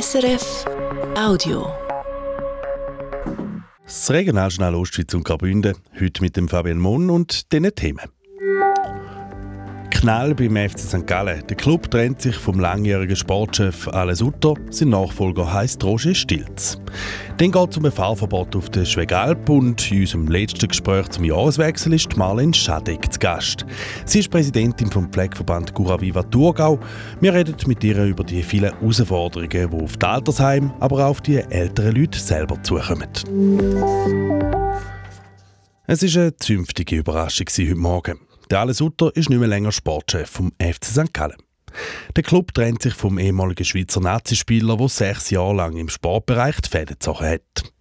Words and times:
SRF 0.00 0.64
Audio. 1.16 1.72
Das 3.84 4.10
Regionaljournal 4.10 4.74
Ostschweiz 4.74 5.14
und 5.14 5.24
Graubünden, 5.24 5.76
heute 6.00 6.20
mit 6.20 6.36
dem 6.36 6.48
Fabian 6.48 6.78
Monn 6.78 7.10
und 7.10 7.52
diesen 7.52 7.72
Themen. 7.76 8.13
Knall 10.04 10.34
beim 10.34 10.54
FC 10.54 10.80
St. 10.80 11.06
Gallen. 11.06 11.42
Der 11.46 11.56
Club 11.56 11.90
trennt 11.90 12.20
sich 12.20 12.36
vom 12.36 12.60
langjährigen 12.60 13.16
Sportchef 13.16 13.88
Ale 13.88 14.14
Sutter. 14.14 14.52
Sein 14.68 14.90
Nachfolger 14.90 15.50
heisst 15.50 15.82
Roger 15.82 16.14
Stilz. 16.14 16.78
Dann 17.38 17.50
geht 17.50 17.70
es 17.70 17.78
um 17.78 17.86
ein 17.86 17.90
Fahrverbot 17.90 18.54
auf 18.54 18.68
der 18.68 18.84
Schwegalp 18.84 19.48
und 19.48 19.90
in 19.90 20.00
unserem 20.02 20.28
letzten 20.28 20.68
Gespräch 20.68 21.08
zum 21.08 21.24
Jahreswechsel 21.24 21.94
ist 21.94 22.18
Marlene 22.18 22.52
Schadeck 22.52 23.10
zu 23.14 23.18
Gast. 23.18 23.64
Sie 24.04 24.18
ist 24.18 24.30
Präsidentin 24.30 24.92
vom 24.92 25.10
Pflegeverband 25.10 25.72
Curaviva 25.72 26.22
Thurgau. 26.24 26.78
Wir 27.22 27.32
reden 27.32 27.56
mit 27.66 27.82
ihr 27.82 28.04
über 28.04 28.24
die 28.24 28.42
vielen 28.42 28.78
Herausforderungen, 28.78 29.48
die 29.70 29.84
auf 29.84 29.96
die 29.96 30.04
Altersheim, 30.04 30.70
aber 30.80 30.96
auch 30.96 31.12
auf 31.12 31.22
die 31.22 31.38
älteren 31.38 31.96
Leute 31.96 32.18
selber 32.18 32.62
zukommen. 32.62 33.08
Es 35.86 36.02
war 36.02 36.22
eine 36.22 36.36
zünftige 36.36 36.96
Überraschung 36.96 37.46
heute 37.48 37.74
Morgen. 37.74 38.33
Der 38.54 38.60
Ale 38.60 38.72
Sutter 38.72 39.10
ist 39.16 39.30
nicht 39.30 39.40
mehr 39.40 39.48
länger 39.48 39.72
Sportchef 39.72 40.30
vom 40.30 40.52
FC 40.62 40.84
St. 40.84 41.12
Gallen. 41.12 41.42
Der 42.14 42.22
Club 42.22 42.54
trennt 42.54 42.82
sich 42.82 42.94
vom 42.94 43.18
ehemaligen 43.18 43.64
Schweizer 43.64 43.98
Nazispieler, 43.98 44.76
der 44.76 44.88
sechs 44.88 45.30
Jahre 45.30 45.54
lang 45.54 45.76
im 45.76 45.88
Sportbereich 45.88 46.60
die 46.60 46.68
Fäden 46.68 46.94
gezogen 46.94 47.26
hat. 47.26 47.72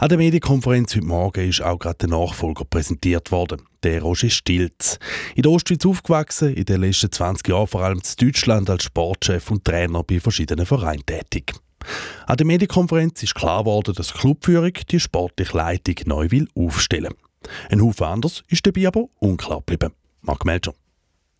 An 0.00 0.08
der 0.08 0.18
Medienkonferenz 0.18 0.96
heute 0.96 1.06
Morgen 1.06 1.48
ist 1.48 1.62
auch 1.62 1.78
gerade 1.78 1.98
der 1.98 2.08
Nachfolger 2.08 2.64
präsentiert 2.64 3.30
worden, 3.30 3.62
der 3.84 4.02
Roger 4.02 4.28
Stilz. 4.28 4.98
In 5.36 5.42
der 5.42 5.52
Ostschweiz 5.52 5.86
aufgewachsen, 5.86 6.54
in 6.54 6.64
den 6.64 6.80
letzten 6.80 7.12
20 7.12 7.46
Jahren 7.46 7.68
vor 7.68 7.84
allem 7.84 7.98
in 7.98 8.26
Deutschland 8.26 8.68
als 8.68 8.82
Sportchef 8.82 9.48
und 9.52 9.64
Trainer 9.64 10.02
bei 10.02 10.18
verschiedenen 10.18 10.66
Vereinen 10.66 11.06
tätig. 11.06 11.52
An 12.26 12.36
der 12.36 12.46
Medienkonferenz 12.46 13.22
ist 13.22 13.36
klar 13.36 13.60
geworden, 13.60 13.94
dass 13.94 14.08
die 14.08 14.18
Clubführung 14.18 14.72
die 14.90 14.98
sportliche 14.98 15.56
Leitung 15.56 15.94
neu 16.06 16.26
aufstellen 16.56 17.12
will. 17.12 17.50
Ein 17.70 17.80
Haufen 17.80 18.06
anders 18.06 18.42
ist 18.48 18.66
dabei 18.66 18.88
aber 18.88 19.04
unklar 19.20 19.58
geblieben. 19.58 19.92
Marc 20.26 20.44
Melcher. 20.44 20.74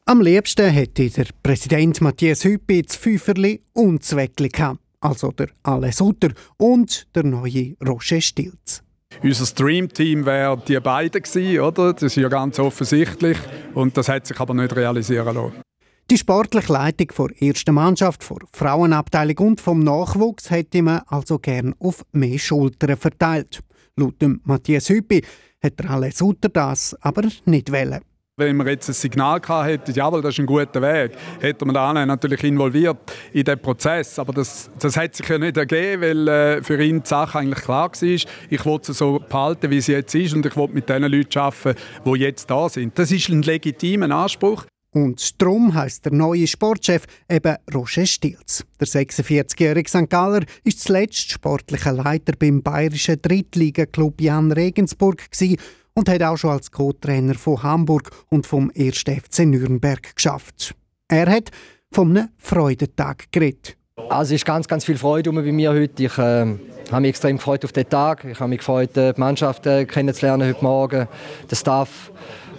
Am 0.04 0.20
liebsten 0.20 0.70
hätte 0.70 1.10
der 1.10 1.26
Präsident 1.42 2.00
Matthias 2.00 2.44
Hüppi 2.44 2.82
das 2.82 2.96
Fünferli 2.96 3.62
und 3.72 4.04
Zweckli 4.04 4.48
gehabt. 4.48 4.80
Also 5.00 5.32
der 5.32 5.48
Ale 5.62 5.92
Sutter 5.92 6.30
und 6.56 7.08
der 7.14 7.24
neue 7.24 7.74
Roger 7.84 8.20
Stilz. 8.20 8.82
Unser 9.22 9.46
Streamteam 9.46 10.24
wäre 10.24 10.62
die 10.66 10.78
beiden 10.78 11.22
gewesen, 11.22 11.60
oder? 11.60 11.92
Das 11.92 12.02
ist 12.04 12.16
ja 12.16 12.28
ganz 12.28 12.58
offensichtlich. 12.58 13.38
Und 13.74 13.96
das 13.96 14.08
hat 14.08 14.26
sich 14.26 14.38
aber 14.38 14.54
nicht 14.54 14.76
realisieren 14.76 15.34
lassen. 15.34 15.62
Die 16.10 16.18
sportliche 16.18 16.72
Leitung 16.72 17.08
der 17.18 17.48
ersten 17.48 17.74
Mannschaft, 17.74 18.28
der 18.30 18.46
Frauenabteilung 18.52 19.38
und 19.38 19.60
vom 19.60 19.80
Nachwuchs 19.80 20.50
hätte 20.50 20.82
man 20.82 21.02
also 21.06 21.40
gern 21.40 21.74
auf 21.80 22.04
mehr 22.12 22.38
Schultern 22.38 22.96
verteilt. 22.96 23.60
Laut 23.96 24.14
Matthias 24.44 24.88
Hüppi 24.88 25.24
hat 25.60 25.80
der 25.80 25.90
Ale 25.90 26.12
Sutter 26.12 26.48
das 26.48 26.94
aber 27.00 27.28
nicht 27.46 27.72
wollen. 27.72 28.00
Wenn 28.38 28.56
man 28.56 28.66
jetzt 28.66 28.86
ein 28.86 28.92
Signal 28.92 29.40
gehabt 29.40 29.66
hätte, 29.66 29.92
jawohl, 29.92 30.20
das 30.20 30.34
ist 30.34 30.40
ein 30.40 30.44
guter 30.44 30.82
Weg, 30.82 31.12
hätte 31.40 31.64
man 31.64 31.74
da 31.74 31.90
natürlich 32.04 32.44
involviert 32.44 32.98
in 33.32 33.44
den 33.44 33.58
Prozess. 33.58 34.18
Aber 34.18 34.34
das, 34.34 34.68
das 34.78 34.94
hat 34.94 35.14
sich 35.14 35.26
ja 35.26 35.38
nicht 35.38 35.56
ergeben, 35.56 36.02
weil 36.02 36.28
äh, 36.28 36.62
für 36.62 36.78
ihn 36.84 37.02
die 37.02 37.08
Sache 37.08 37.38
eigentlich 37.38 37.64
klar 37.64 37.90
war. 37.90 38.02
Ich 38.02 38.64
wollte 38.66 38.92
es 38.92 38.98
so 38.98 39.18
behalten, 39.26 39.70
wie 39.70 39.80
sie 39.80 39.92
jetzt 39.92 40.14
ist 40.14 40.34
und 40.34 40.44
ich 40.44 40.54
wollte 40.54 40.74
mit 40.74 40.86
den 40.86 41.04
Leuten 41.04 41.38
arbeiten, 41.38 41.80
die 42.04 42.18
jetzt 42.18 42.50
da 42.50 42.68
sind. 42.68 42.98
Das 42.98 43.10
ist 43.10 43.30
ein 43.30 43.40
legitimer 43.40 44.14
Anspruch. 44.14 44.66
Und 44.90 45.40
darum 45.40 45.72
heisst 45.72 46.04
der 46.04 46.12
neue 46.12 46.46
Sportchef 46.46 47.04
eben 47.30 47.56
Roger 47.72 48.04
Stilz. 48.04 48.66
Der 48.78 48.86
46-jährige 48.86 49.88
St. 49.88 50.10
Galler 50.10 50.44
ist 50.62 50.80
zuletzt 50.80 51.30
sportlicher 51.30 51.92
Leiter 51.92 52.34
beim 52.38 52.62
bayerischen 52.62 53.20
Drittligaklub 53.22 54.20
Jan 54.20 54.52
Regensburg 54.52 55.30
gewesen 55.30 55.56
und 55.96 56.08
hat 56.08 56.22
auch 56.22 56.36
schon 56.36 56.50
als 56.50 56.70
Co-Trainer 56.70 57.34
von 57.34 57.62
Hamburg 57.62 58.10
und 58.30 58.46
vom 58.46 58.70
1. 58.76 58.98
FC 58.98 59.40
Nürnberg 59.40 60.14
geschafft. 60.14 60.74
Er 61.08 61.26
hat 61.30 61.50
von 61.90 62.10
einem 62.10 62.28
Freudentag 62.36 63.32
geredet. 63.32 63.76
Also 64.10 64.34
es 64.34 64.42
ist 64.42 64.44
ganz, 64.44 64.68
ganz 64.68 64.84
viel 64.84 64.98
Freude 64.98 65.32
bei 65.32 65.40
mir 65.40 65.72
heute. 65.72 66.04
Ich 66.04 66.18
äh, 66.18 66.22
habe 66.22 67.00
mich 67.00 67.10
extrem 67.10 67.38
gefreut 67.38 67.64
auf 67.64 67.72
den 67.72 67.88
Tag. 67.88 68.24
Ich 68.24 68.38
habe 68.38 68.50
mich 68.50 68.58
gefreut, 68.58 68.96
äh, 68.96 69.14
die 69.14 69.20
Mannschaft 69.20 69.66
äh, 69.66 69.86
kennenzulernen 69.86 70.46
heute 70.46 70.62
Morgen, 70.62 71.08
den 71.50 71.56
Staff. 71.56 72.12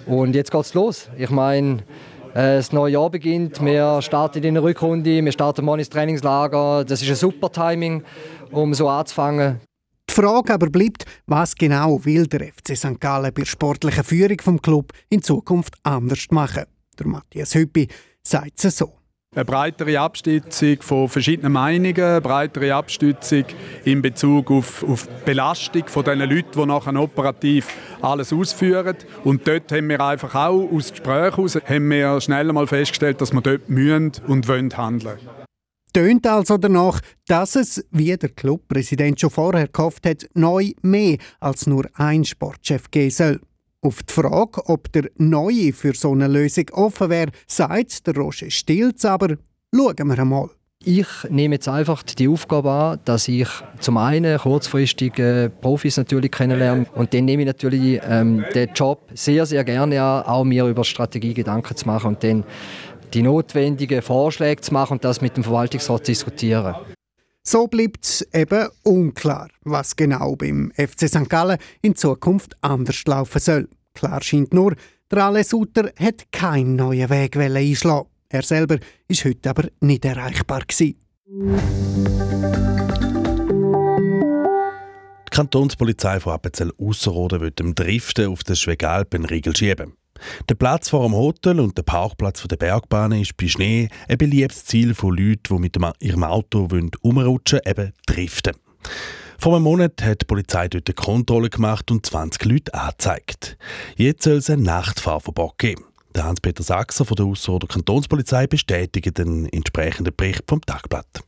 Und 0.07 0.33
jetzt 0.33 0.51
geht's 0.51 0.73
los. 0.73 1.07
Ich 1.17 1.29
meine, 1.29 1.83
äh, 2.33 2.57
das 2.57 2.71
neue 2.71 2.93
Jahr 2.93 3.11
beginnt. 3.11 3.63
Wir 3.63 4.01
starten 4.01 4.43
in 4.43 4.55
der 4.55 4.63
Rückrunde, 4.63 5.23
wir 5.23 5.31
starten 5.31 5.63
morgen 5.63 5.79
ins 5.79 5.89
Trainingslager. 5.89 6.83
Das 6.83 7.03
ist 7.03 7.09
ein 7.09 7.15
super 7.15 7.51
Timing, 7.51 8.03
um 8.51 8.73
so 8.73 8.89
anzufangen. 8.89 9.61
Die 10.17 10.23
Frage 10.23 10.51
aber 10.55 10.71
bleibt, 10.71 11.05
was 11.27 11.53
genau 11.53 12.03
will 12.03 12.25
der 12.25 12.47
FC 12.47 12.75
St. 12.75 12.99
Gallen 12.99 13.31
bei 13.35 13.41
der 13.41 13.45
sportlichen 13.45 14.03
Führung 14.03 14.41
vom 14.41 14.59
Club 14.59 14.91
in 15.09 15.21
Zukunft 15.21 15.75
anders 15.83 16.25
machen? 16.31 16.63
Der 16.97 17.05
Matthias 17.05 17.53
Hüppi 17.53 17.87
sagt 18.23 18.65
es 18.65 18.77
so. 18.77 18.93
Eine 19.35 19.45
breitere 19.45 19.99
Abstützung 19.99 20.81
von 20.81 21.07
verschiedenen 21.07 21.51
Meinungen, 21.51 22.01
eine 22.01 22.21
breitere 22.21 22.73
Abstützung 22.73 23.45
in 23.85 24.01
Bezug 24.01 24.49
auf, 24.49 24.83
auf 24.83 25.05
die 25.05 25.25
Belastung 25.25 25.85
von 25.85 26.03
den 26.03 26.17
Leuten, 26.17 26.49
die 26.51 26.65
nachher 26.65 26.99
operativ 26.99 27.67
alles 28.01 28.33
ausführen. 28.33 28.97
Und 29.23 29.47
dort 29.47 29.71
haben 29.71 29.87
wir 29.87 30.01
einfach 30.01 30.33
auch 30.33 30.67
aus 30.71 30.89
Gesprächen 30.89 31.91
heraus 31.91 32.23
schnell 32.23 32.51
mal 32.51 32.65
festgestellt, 32.65 33.21
dass 33.21 33.33
wir 33.33 33.41
dort 33.41 33.69
müssen 33.69 34.13
und 34.25 34.47
wollen 34.47 34.75
handeln 34.75 35.19
tönt 35.97 36.27
also 36.27 36.57
danach, 36.57 36.99
dass 37.25 37.55
es, 37.55 37.83
wie 37.89 38.15
der 38.15 38.29
Clubpräsident 38.29 39.19
schon 39.19 39.31
vorher 39.31 39.67
gehofft 39.67 40.05
hat, 40.05 40.29
neu 40.35 40.73
mehr 40.83 41.17
als 41.39 41.65
nur 41.65 41.89
ein 41.95 42.23
Sportchef 42.23 42.91
geben 42.91 43.09
soll. 43.09 43.41
Auf 43.81 44.03
die 44.03 44.13
Frage, 44.13 44.63
ob 44.67 44.91
der 44.91 45.09
Neue 45.17 45.73
für 45.73 45.95
so 45.95 46.11
eine 46.11 46.27
Lösung 46.27 46.65
offen 46.73 47.09
wäre, 47.09 47.31
sagt 47.47 48.05
der 48.05 48.15
Roger 48.15 48.51
Stilz 48.51 49.05
aber, 49.05 49.37
schauen 49.73 50.07
wir 50.07 50.19
einmal. 50.19 50.49
Ich 50.83 51.07
nehme 51.29 51.55
jetzt 51.55 51.67
einfach 51.67 52.03
die 52.03 52.27
Aufgabe 52.27 52.69
an, 52.69 52.99
dass 53.03 53.27
ich 53.27 53.49
zum 53.79 53.97
einen 53.97 54.37
kurzfristig 54.37 55.17
äh, 55.17 55.49
Profis 55.49 55.97
natürlich 55.97 56.29
kennenlerne 56.29 56.85
und 56.93 57.11
dann 57.15 57.25
nehme 57.25 57.41
ich 57.41 57.47
natürlich 57.47 57.99
ähm, 58.07 58.45
den 58.53 58.69
Job 58.75 59.09
sehr, 59.15 59.47
sehr 59.47 59.63
gerne 59.63 59.99
an, 59.99 60.23
auch 60.23 60.43
mir 60.43 60.67
über 60.67 60.83
Strategie 60.83 61.33
Gedanken 61.33 61.75
zu 61.75 61.87
machen 61.87 62.09
und 62.09 62.23
dann 62.23 62.43
die 63.13 63.21
notwendigen 63.21 64.01
Vorschläge 64.01 64.61
zu 64.61 64.73
machen 64.73 64.93
und 64.93 65.03
das 65.03 65.21
mit 65.21 65.37
dem 65.37 65.43
Verwaltungsrat 65.43 66.05
zu 66.05 66.11
diskutieren. 66.11 66.75
So 67.43 67.67
bleibt 67.67 68.03
es 68.03 68.27
eben 68.33 68.67
unklar, 68.83 69.47
was 69.63 69.95
genau 69.95 70.35
beim 70.35 70.71
FC 70.75 71.07
St. 71.07 71.29
Gallen 71.29 71.57
in 71.81 71.95
Zukunft 71.95 72.57
anders 72.61 73.03
laufen 73.05 73.39
soll. 73.39 73.69
Klar 73.93 74.21
scheint 74.21 74.53
nur, 74.53 74.75
der 75.09 75.23
Ale 75.23 75.43
Sutter 75.43 75.91
hat 75.97 76.31
keinen 76.31 76.75
neuen 76.75 77.09
Weg 77.09 77.37
einschlagen. 77.37 78.09
Er 78.29 78.43
selber 78.43 78.77
ist 79.07 79.23
heute 79.23 79.49
aber 79.49 79.69
nicht 79.79 80.03
erreichbar 80.03 80.61
gewesen. 80.67 80.95
Die 85.25 85.29
Kantonspolizei 85.31 86.19
von 86.19 86.33
Appenzell 86.33 86.73
Ausserrhoden 86.77 87.39
wird 87.39 87.59
dem 87.59 87.73
Driften 87.73 88.27
auf 88.27 88.43
den 88.43 88.55
Schwegalp 88.55 89.13
einen 89.15 89.25
Riegel 89.25 89.55
schieben. 89.55 89.93
Der 90.49 90.55
Platz 90.55 90.89
vor 90.89 91.03
dem 91.03 91.15
Hotel 91.15 91.59
und 91.59 91.77
der 91.77 91.83
Parkplatz 91.83 92.43
der 92.43 92.57
Bergbahn 92.57 93.11
ist 93.11 93.37
bei 93.37 93.47
Schnee 93.47 93.89
ein 94.07 94.17
beliebtes 94.17 94.65
Ziel 94.65 94.93
von 94.93 95.15
Leuten, 95.15 95.55
die 95.55 95.59
mit 95.59 95.77
ihrem 95.99 96.23
Auto 96.23 96.67
umrutschen 97.01 97.59
wollen, 97.63 97.77
eben 97.77 97.93
driften. 98.05 98.53
Vor 99.39 99.55
einem 99.55 99.63
Monat 99.63 100.01
hat 100.01 100.21
die 100.21 100.25
Polizei 100.25 100.67
dort 100.67 100.87
eine 100.87 100.95
Kontrolle 100.95 101.49
gemacht 101.49 101.91
und 101.91 102.05
20 102.05 102.45
Leute 102.45 102.73
angezeigt. 102.73 103.57
Jetzt 103.95 104.23
soll 104.23 104.37
es 104.37 104.49
ein 104.49 104.63
Nachtfahrverbot 104.63 105.57
geben. 105.59 105.83
Der 106.15 106.23
Hans-Peter 106.23 106.63
Sachser 106.63 107.05
von 107.05 107.15
der 107.15 107.27
Ausser- 107.27 107.59
Kantonspolizei 107.59 108.47
bestätigt 108.47 109.17
den 109.17 109.47
entsprechenden 109.49 110.15
Bericht 110.15 110.43
vom 110.47 110.61
Tagblatt. 110.61 111.21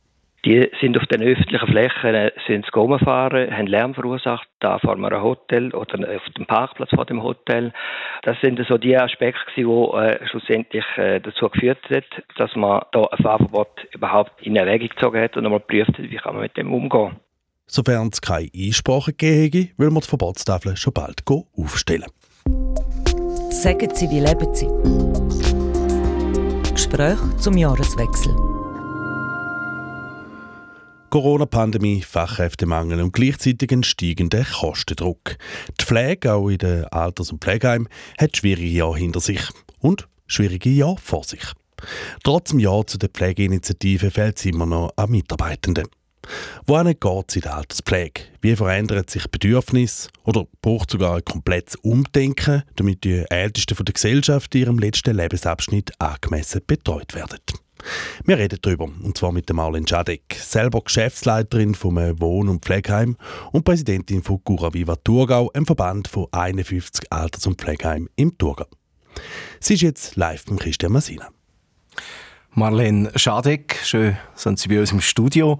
Die 0.44 0.70
sind 0.80 0.96
auf 0.96 1.06
den 1.06 1.22
öffentlichen 1.22 1.66
Flächen 1.66 2.14
äh, 2.14 2.32
sind 2.46 2.70
gefahren, 2.72 3.54
haben 3.54 3.66
Lärm 3.66 3.94
verursacht, 3.94 4.48
da 4.60 4.78
vor 4.78 4.92
einem 4.92 5.22
Hotel 5.22 5.74
oder 5.74 6.16
auf 6.16 6.22
dem 6.36 6.46
Parkplatz 6.46 6.90
vor 6.94 7.04
dem 7.04 7.22
Hotel. 7.22 7.72
Das 8.22 8.36
sind 8.40 8.58
so 8.66 8.78
die 8.78 8.96
Aspekte, 8.96 9.40
die 9.54 9.62
äh, 9.62 10.26
schlussendlich 10.28 10.84
äh, 10.96 11.20
dazu 11.20 11.50
geführt 11.50 11.78
haben, 11.90 12.04
dass 12.36 12.56
man 12.56 12.82
da 12.92 13.04
ein 13.04 13.22
Fahrverbot 13.22 13.86
überhaupt 13.92 14.40
in 14.40 14.56
Erwägung 14.56 14.88
gezogen 14.88 15.20
hat 15.20 15.36
und 15.36 15.44
einmal 15.44 15.60
geprüft 15.60 15.98
hat, 15.98 16.10
wie 16.10 16.16
kann 16.16 16.34
man 16.34 16.42
mit 16.42 16.56
dem 16.56 16.72
umgehen. 16.72 17.16
Sofern 17.66 18.08
es 18.10 18.20
keine 18.20 18.48
Einsprache 18.54 19.12
gegeben 19.12 19.70
will 19.76 19.90
man 19.90 20.00
die 20.00 20.08
Verbotstafel 20.08 20.76
schon 20.76 20.94
bald 20.94 21.22
aufstellen. 21.56 22.10
Sagen 23.50 23.94
Sie, 23.94 24.08
wie 24.10 24.20
leben 24.20 24.54
Sie? 24.54 24.66
Gespräch 26.72 27.18
zum 27.36 27.56
Jahreswechsel. 27.56 28.59
Corona-Pandemie, 31.10 32.02
Fachkräftemangel 32.02 33.02
und 33.02 33.12
gleichzeitig 33.12 33.70
ein 33.72 33.82
steigender 33.82 34.44
Kostendruck. 34.44 35.36
Die 35.80 35.84
Pflege, 35.84 36.32
auch 36.32 36.48
in 36.48 36.58
den 36.58 36.84
Alters- 36.84 37.32
und 37.32 37.42
Pflegeheimen, 37.42 37.88
hat 38.18 38.36
schwierige 38.36 38.68
Jahre 38.68 38.96
hinter 38.96 39.20
sich 39.20 39.42
und 39.80 40.08
schwierige 40.26 40.70
Jahre 40.70 40.98
vor 41.02 41.24
sich. 41.24 41.42
Trotz 42.22 42.50
dem 42.50 42.60
Ja 42.60 42.84
zu 42.86 42.98
der 42.98 43.08
Pflegeinitiative 43.08 44.10
fehlt 44.10 44.38
es 44.38 44.44
immer 44.44 44.66
noch 44.66 44.92
an 44.96 45.10
Mitarbeitenden. 45.10 45.88
Wohin 46.66 46.94
geht 47.00 47.24
es 47.28 47.36
in 47.36 47.42
der 47.42 47.56
Alterspflege? 47.56 48.22
Wie 48.40 48.54
verändern 48.54 49.04
sich 49.08 49.26
Bedürfnisse? 49.30 50.10
Oder 50.24 50.46
braucht 50.62 50.90
sogar 50.90 51.16
ein 51.16 51.24
komplettes 51.24 51.76
Umdenken, 51.76 52.62
damit 52.76 53.04
die 53.04 53.24
Ältesten 53.30 53.84
der 53.84 53.94
Gesellschaft 53.94 54.54
in 54.54 54.60
ihrem 54.62 54.78
letzten 54.78 55.16
Lebensabschnitt 55.16 55.92
angemessen 55.98 56.60
betreut 56.66 57.14
werden? 57.14 57.38
Wir 58.24 58.38
reden 58.38 58.58
darüber, 58.62 58.84
und 58.84 59.16
zwar 59.16 59.32
mit 59.32 59.52
Marlene 59.52 59.86
Schadek, 59.88 60.36
selber 60.38 60.80
Geschäftsleiterin 60.80 61.74
vom 61.74 61.96
Wohn- 61.96 62.48
und 62.48 62.64
Pflegeheim 62.64 63.16
und 63.52 63.64
Präsidentin 63.64 64.22
von 64.22 64.42
Cura 64.44 64.72
Viva 64.72 64.96
Thurgau, 64.96 65.50
einem 65.52 65.66
Verband 65.66 66.08
von 66.08 66.26
51 66.32 67.12
Alters- 67.12 67.46
und 67.46 67.60
Pflegeheimen 67.60 68.08
im 68.16 68.36
Thurgau. 68.36 68.66
Sie 69.60 69.74
ist 69.74 69.82
jetzt 69.82 70.16
live 70.16 70.46
mit 70.48 70.60
Christian 70.60 70.92
Massina. 70.92 71.28
Marlene 72.52 73.12
Schadek, 73.16 73.78
schön 73.84 74.16
sind 74.34 74.58
Sie 74.58 74.68
bei 74.68 74.80
uns 74.80 74.92
im 74.92 75.00
Studio. 75.00 75.58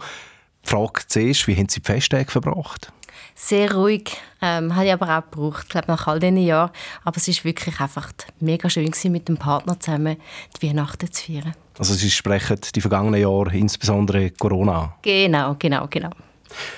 Die 0.65 0.69
Frage 0.69 1.03
zuerst, 1.07 1.47
wie 1.47 1.57
haben 1.57 1.69
Sie 1.69 1.81
die 1.81 1.87
Festtage 1.87 2.31
verbracht? 2.31 2.93
Sehr 3.35 3.75
ruhig, 3.75 4.17
ähm, 4.43 4.75
habe 4.75 4.87
ich 4.87 4.93
aber 4.93 5.19
auch 5.19 5.31
gebraucht, 5.31 5.69
glaube 5.69 5.89
nach 5.89 6.07
all 6.07 6.21
diesen 6.21 6.39
Jahren. 6.39 6.71
Aber 7.05 7.17
es 7.17 7.29
war 7.29 7.45
wirklich 7.45 7.81
einfach 7.81 8.13
mega 8.41 8.69
schön 8.69 8.91
gewesen, 8.91 9.13
mit 9.13 9.29
dem 9.29 9.37
Partner 9.37 9.79
zusammen 9.79 10.17
die 10.61 10.69
Weihnachten 10.69 11.11
zu 11.11 11.25
feiern. 11.25 11.55
Also 11.79 11.95
Sie 11.95 12.11
sprechen 12.11 12.59
die 12.75 12.81
vergangenen 12.81 13.21
Jahre 13.21 13.57
insbesondere 13.57 14.31
Corona 14.31 14.83
an? 14.83 14.93
Genau, 15.03 15.57
genau, 15.59 15.87
genau. 15.89 16.11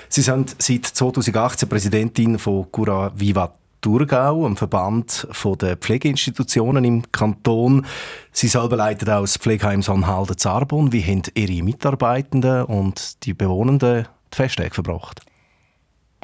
Sie 0.07 0.21
sind 0.21 0.55
seit 0.61 0.85
2018 0.85 1.67
Präsidentin 1.67 2.39
von 2.39 2.71
Cura 2.71 3.11
Viva 3.15 3.53
Thurgau, 3.83 4.45
einem 4.45 4.55
Verband 4.55 5.27
der 5.61 5.75
Pflegeinstitutionen 5.75 6.85
im 6.85 7.11
Kanton. 7.11 7.85
Sie 8.31 8.47
selber 8.47 8.77
leiten 8.77 9.09
auch 9.09 9.21
das 9.21 9.37
Pflegeheim 9.37 9.81
Sonnhalden 9.81 10.37
Zarbon. 10.37 10.93
Wie 10.93 11.03
haben 11.03 11.23
Ihre 11.35 11.61
Mitarbeitenden 11.61 12.63
und 12.63 13.23
die 13.25 13.33
Bewohnenden 13.33 14.07
die 14.33 14.35
Festtage 14.35 14.73
verbracht? 14.73 15.21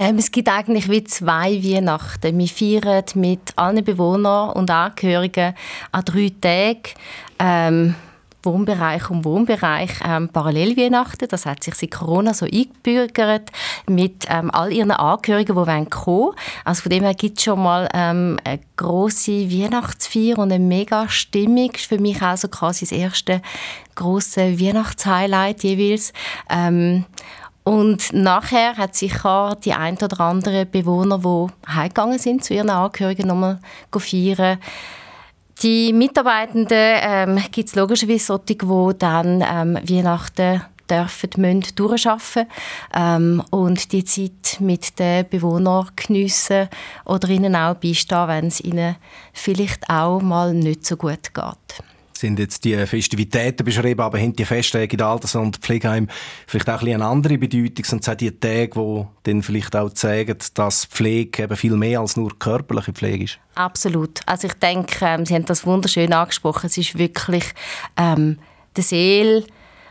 Ähm, 0.01 0.17
es 0.17 0.31
gibt 0.31 0.47
eigentlich 0.47 0.89
wie 0.89 1.03
zwei 1.03 1.61
Weihnachten. 1.61 2.39
Wir 2.39 2.47
feiern 2.47 3.03
mit 3.15 3.51
allen 3.57 3.83
Bewohnern 3.83 4.51
und 4.51 4.71
Angehörigen 4.71 5.53
an 5.91 6.05
drei 6.05 6.31
Tagen. 6.39 6.93
Ähm, 7.37 7.95
Wohnbereich 8.41 9.09
und 9.09 9.25
Wohnbereich 9.25 9.89
ähm, 10.07 10.29
Parallelweihnachten. 10.29 11.27
Das 11.27 11.45
hat 11.45 11.61
sich 11.65 11.75
seit 11.75 11.91
Corona 11.91 12.33
so 12.33 12.45
eingebürgert 12.45 13.51
mit 13.87 14.25
ähm, 14.29 14.49
all 14.51 14.71
ihren 14.71 14.91
Angehörigen, 14.91 15.53
die 15.53 15.89
kommen 15.89 15.89
wollen. 16.05 16.35
Also 16.63 16.83
von 16.83 16.91
dem 16.91 17.03
her 17.03 17.13
gibt 17.13 17.37
es 17.37 17.43
schon 17.43 17.61
mal 17.61 17.89
ähm, 17.93 18.37
eine 18.45 18.61
grosse 18.77 19.51
Weihnachtsfeier 19.51 20.37
und 20.37 20.53
eine 20.53 20.63
mega 20.63 21.09
Stimmung. 21.09 21.71
Für 21.75 21.99
mich 21.99 22.21
auch 22.21 22.37
so 22.37 22.47
quasi 22.47 22.85
das 22.85 22.93
erste 22.93 23.41
große 23.95 24.61
Weihnachtshighlight 24.61 25.61
jeweils. 25.65 26.13
Ähm, 26.49 27.03
und 27.69 28.13
nachher 28.13 28.77
hat 28.77 28.95
sicher 28.95 29.55
die 29.63 29.73
ein 29.73 29.95
oder 29.97 30.21
andere 30.21 30.65
Bewohner, 30.65 31.19
die 31.19 31.71
heimgegangen 31.71 32.17
sind, 32.17 32.43
zu 32.43 32.55
ihren 32.55 32.71
Angehörigen 32.71 33.27
nochmal 33.27 33.59
feiern. 33.95 34.57
Die 35.61 35.93
Mitarbeitenden 35.93 36.67
ähm, 36.71 37.39
gibt 37.51 37.69
es 37.69 37.75
logischerweise 37.75 38.25
solche, 38.25 38.55
die 38.55 38.97
dann 38.97 39.45
ähm, 39.47 39.77
Weihnachten 39.87 40.63
dürfen, 40.89 41.29
müssen 41.37 41.75
durcharbeiten 41.75 42.47
ähm, 42.95 43.43
und 43.51 43.91
die 43.91 44.03
Zeit 44.03 44.59
mit 44.59 44.97
den 44.97 45.29
Bewohnern 45.29 45.91
geniessen 45.95 46.69
oder 47.05 47.29
ihnen 47.29 47.55
auch 47.55 47.75
beistehen, 47.75 48.27
wenn 48.29 48.47
es 48.47 48.61
ihnen 48.61 48.95
vielleicht 49.31 49.87
auch 49.91 50.21
mal 50.21 50.55
nicht 50.55 50.87
so 50.87 50.97
gut 50.97 51.35
geht 51.35 51.83
sind 52.19 52.37
jetzt 52.37 52.65
die 52.65 52.75
Festivitäten 52.85 53.63
beschrieben, 53.63 54.01
aber 54.01 54.19
haben 54.19 54.33
die 54.33 54.43
Festtage 54.43 54.93
in 54.93 55.01
Alters- 55.01 55.35
und 55.35 55.57
Pflegeheimen 55.57 56.09
vielleicht 56.47 56.69
auch 56.69 56.81
ein 56.81 56.93
eine 56.93 57.05
andere 57.05 57.37
Bedeutung? 57.37 57.85
Sind 57.85 58.05
es 58.05 58.17
die 58.17 58.31
Tage, 58.31 58.71
die 58.75 59.05
dann 59.23 59.41
vielleicht 59.41 59.75
auch 59.75 59.89
zeigen, 59.91 60.37
dass 60.53 60.85
Pflege 60.85 61.43
eben 61.43 61.55
viel 61.55 61.77
mehr 61.77 62.01
als 62.01 62.17
nur 62.17 62.37
körperliche 62.37 62.91
Pflege 62.91 63.23
ist? 63.23 63.39
Absolut. 63.55 64.19
Also 64.25 64.47
ich 64.47 64.53
denke, 64.55 65.05
ähm, 65.05 65.25
Sie 65.25 65.33
haben 65.33 65.45
das 65.45 65.65
wunderschön 65.65 66.11
angesprochen. 66.11 66.67
Es 66.67 66.77
ist 66.77 66.97
wirklich 66.97 67.45
ähm, 67.95 68.37
die 68.75 68.81
Seele 68.81 69.45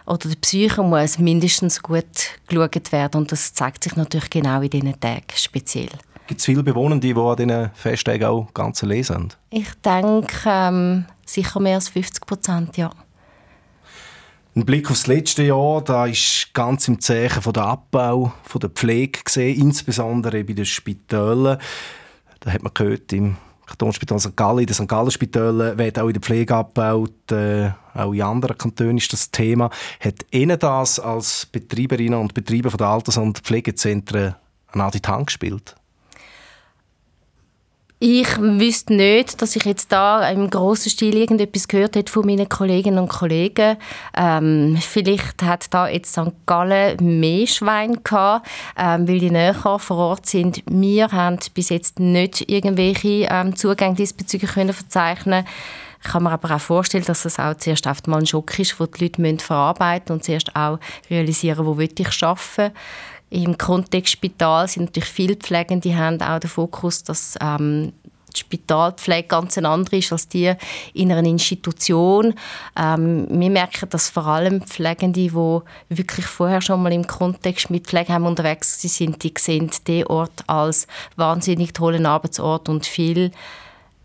oder 0.07 0.29
die 0.29 0.37
Psyche 0.37 0.83
muss 0.83 1.19
mindestens 1.19 1.83
gut 1.83 2.05
geschaut 2.47 2.93
werden 2.93 3.23
und 3.23 3.33
das 3.33 3.55
zeigt 3.55 3.85
sich 3.85 3.97
natürlich 3.97 4.31
genau 4.31 4.61
in 4.61 4.71
diesen 4.71 5.01
Tagen 5.01 5.25
speziell. 5.35 5.89
Gibt 6.27 6.41
es 6.41 6.47
viele 6.47 6.63
Bewohner, 6.63 6.99
die 6.99 7.15
an 7.15 7.37
diesen 7.37 7.71
Festtagen 7.73 8.25
auch 8.27 8.53
ganz 8.53 8.81
sind? 8.81 9.39
Ich 9.51 9.73
denke, 9.83 10.37
ähm, 10.45 11.07
sicher 11.29 11.61
mehr 11.61 11.77
als 11.77 11.89
50 11.89 12.27
Prozent, 12.27 12.77
ja. 12.77 12.91
Ein 14.55 14.67
Blick 14.67 14.91
aufs 14.91 15.07
letzte 15.07 15.45
Jahr, 15.45 15.83
da 15.85 16.07
ist 16.07 16.51
ganz 16.53 16.89
im 16.89 17.01
Zeichen 17.01 17.43
von 17.43 17.53
der 17.53 17.65
Abbau 17.65 18.33
von 18.43 18.61
der 18.61 18.71
Pflege 18.71 19.21
gesehen, 19.23 19.61
insbesondere 19.61 20.43
bei 20.43 20.53
den 20.53 20.65
Spitälern. 20.65 21.59
Da 22.41 22.51
hat 22.51 22.63
man 22.63 22.75
gehört, 22.75 23.13
im 23.13 23.37
Kantonsspital 23.67 24.19
St. 24.19 24.37
Gallen, 24.37 24.61
in 24.61 24.67
den 24.67 24.75
St. 24.75 24.89
Gallen 24.89 25.11
Spitälern 25.11 25.79
wird 25.79 25.99
auch 25.99 26.09
in 26.09 26.15
der 26.15 26.23
Pflege 26.23 26.57
abgebaut, 26.57 27.31
äh, 27.31 27.71
auch 27.95 28.13
in 28.13 28.23
anderen 28.23 28.57
Kantonen 28.57 28.97
ist 28.97 29.13
das 29.13 29.31
Thema. 29.31 29.71
Hat 30.01 30.27
Ihnen 30.31 30.59
das 30.59 30.99
als 30.99 31.47
Betreiberinnen 31.47 32.19
und 32.19 32.35
Betreiber 32.35 32.71
der 32.71 32.87
Alters- 32.89 33.19
und 33.19 33.39
Pflegezentren 33.39 34.35
an 34.73 34.91
die 34.91 35.07
Hand 35.07 35.27
gespielt? 35.27 35.77
Ich 38.01 38.39
wüsste 38.39 38.95
nicht, 38.95 39.43
dass 39.43 39.57
ich 39.57 39.65
jetzt 39.65 39.91
da 39.91 40.29
im 40.31 40.51
grossen 40.51 40.89
Stil 40.89 41.17
irgendetwas 41.17 41.67
gehört 41.67 41.97
hätte 41.97 42.13
von 42.13 42.25
meinen 42.25 42.49
Kolleginnen 42.49 43.01
und 43.01 43.09
Kollegen. 43.09 43.77
Ähm, 44.17 44.79
vielleicht 44.81 45.43
hat 45.43 45.75
da 45.75 45.89
jetzt 45.89 46.13
St. 46.13 46.31
Gallen 46.47 47.19
mehr 47.19 47.49
Schwein 47.49 47.99
gehabt, 48.05 48.47
ähm, 48.79 49.09
weil 49.09 49.19
die 49.19 49.33
näher 49.33 49.55
vor 49.55 49.97
Ort 49.97 50.27
sind. 50.27 50.63
Wir 50.71 51.11
haben 51.11 51.41
bis 51.55 51.71
jetzt 51.71 51.99
nicht 51.99 52.49
irgendwelche 52.49 53.27
ähm, 53.31 53.57
Zugänge 53.57 53.97
diesbezüglich 53.97 54.53
können 54.53 54.73
verzeichnen 54.73 55.45
ich 56.01 56.13
kann 56.13 56.23
mir 56.23 56.31
aber 56.31 56.55
auch 56.55 56.61
vorstellen, 56.61 57.05
dass 57.05 57.25
es 57.25 57.41
auch 57.41 57.55
zuerst 57.57 57.89
oft 57.89 58.07
mal 58.07 58.19
ein 58.21 58.27
Schock 58.27 58.57
ist, 58.59 58.79
wo 58.79 58.87
die 58.87 59.05
Leute 59.05 59.45
verarbeiten 59.45 60.05
müssen 60.05 60.13
und 60.13 60.25
zuerst 60.25 60.55
auch 60.55 60.79
realisieren, 61.11 61.67
wo 61.67 61.77
will 61.77 61.91
ich 61.99 62.23
arbeiten 62.23 62.73
im 63.31 63.59
Kontext 63.59 64.13
Spital 64.13 64.69
sind 64.69 64.85
natürlich 64.85 65.09
viele 65.09 65.37
Pflegende, 65.37 65.89
die 65.89 65.97
haben 65.97 66.21
auch 66.23 66.39
den 66.39 66.49
Fokus, 66.49 67.05
dass 67.05 67.37
ähm, 67.41 67.93
die 68.35 68.41
Spitalpflege 68.41 69.29
ganz 69.29 69.59
eine 69.59 69.69
andere 69.69 69.97
ist 69.97 70.13
als 70.13 70.29
die 70.29 70.53
in 70.95 71.13
einer 71.13 71.29
Institution. 71.29 72.35
Ähm, 72.79 73.27
wir 73.29 73.51
merken, 73.51 73.89
dass 73.91 74.11
vor 74.11 74.27
allem 74.27 74.63
Pflegende, 74.63 75.21
die 75.21 75.33
wirklich 75.33 76.27
vorher 76.27 76.61
schon 76.61 76.83
mal 76.83 76.93
im 76.93 77.07
Kontext 77.07 77.71
mit 77.71 77.87
Pflegeheim 77.87 78.27
unterwegs 78.27 78.81
sind, 78.81 79.23
die 79.23 79.33
sehen 79.37 79.71
den 79.87 80.07
Ort 80.07 80.45
als 80.47 80.87
wahnsinnig 81.17 81.73
tollen 81.73 82.07
Arbeitsort 82.07 82.69
und 82.69 82.87
viel 82.87 83.33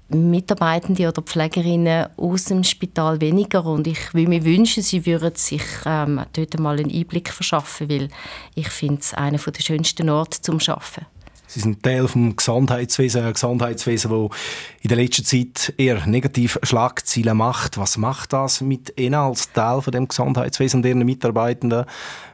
Mitarbeitende 0.09 1.07
oder 1.07 1.21
Pflegerinnen 1.21 2.07
aus 2.17 2.45
dem 2.45 2.63
Spital 2.63 3.19
weniger 3.21 3.65
und 3.65 3.87
ich 3.87 4.13
würde 4.13 4.29
mir 4.29 4.45
wünschen, 4.45 4.83
sie 4.83 5.05
würden 5.05 5.35
sich 5.35 5.63
ähm, 5.85 6.21
dort 6.33 6.59
mal 6.59 6.77
einen 6.77 6.91
Einblick 6.91 7.29
verschaffen, 7.29 7.89
weil 7.89 8.09
ich 8.53 8.69
finde 8.69 9.01
es 9.01 9.13
einer 9.13 9.37
der 9.37 9.61
schönsten 9.61 10.09
Orte 10.09 10.41
zum 10.41 10.59
Arbeiten. 10.59 11.05
Sie 11.53 11.59
sind 11.59 11.83
Teil 11.83 12.01
des 12.01 12.35
Gesundheitswesen, 12.35 13.23
ein 13.23 13.33
Gesundheitswesen, 13.33 14.09
das 14.09 14.37
in 14.81 14.87
der 14.87 14.97
letzten 14.97 15.23
Zeit 15.23 15.73
eher 15.77 16.03
negativ 16.07 16.57
Schlagzeilen 16.63 17.37
macht. 17.37 17.77
Was 17.77 17.97
macht 17.97 18.33
das 18.33 18.61
mit 18.61 18.99
Ihnen 18.99 19.13
als 19.13 19.51
Teil 19.53 19.81
von 19.81 19.91
dem 19.91 20.07
Gesundheitswesen 20.07 20.79
und 20.79 20.85
Ihren 20.87 21.05
Mitarbeitenden, 21.05 21.85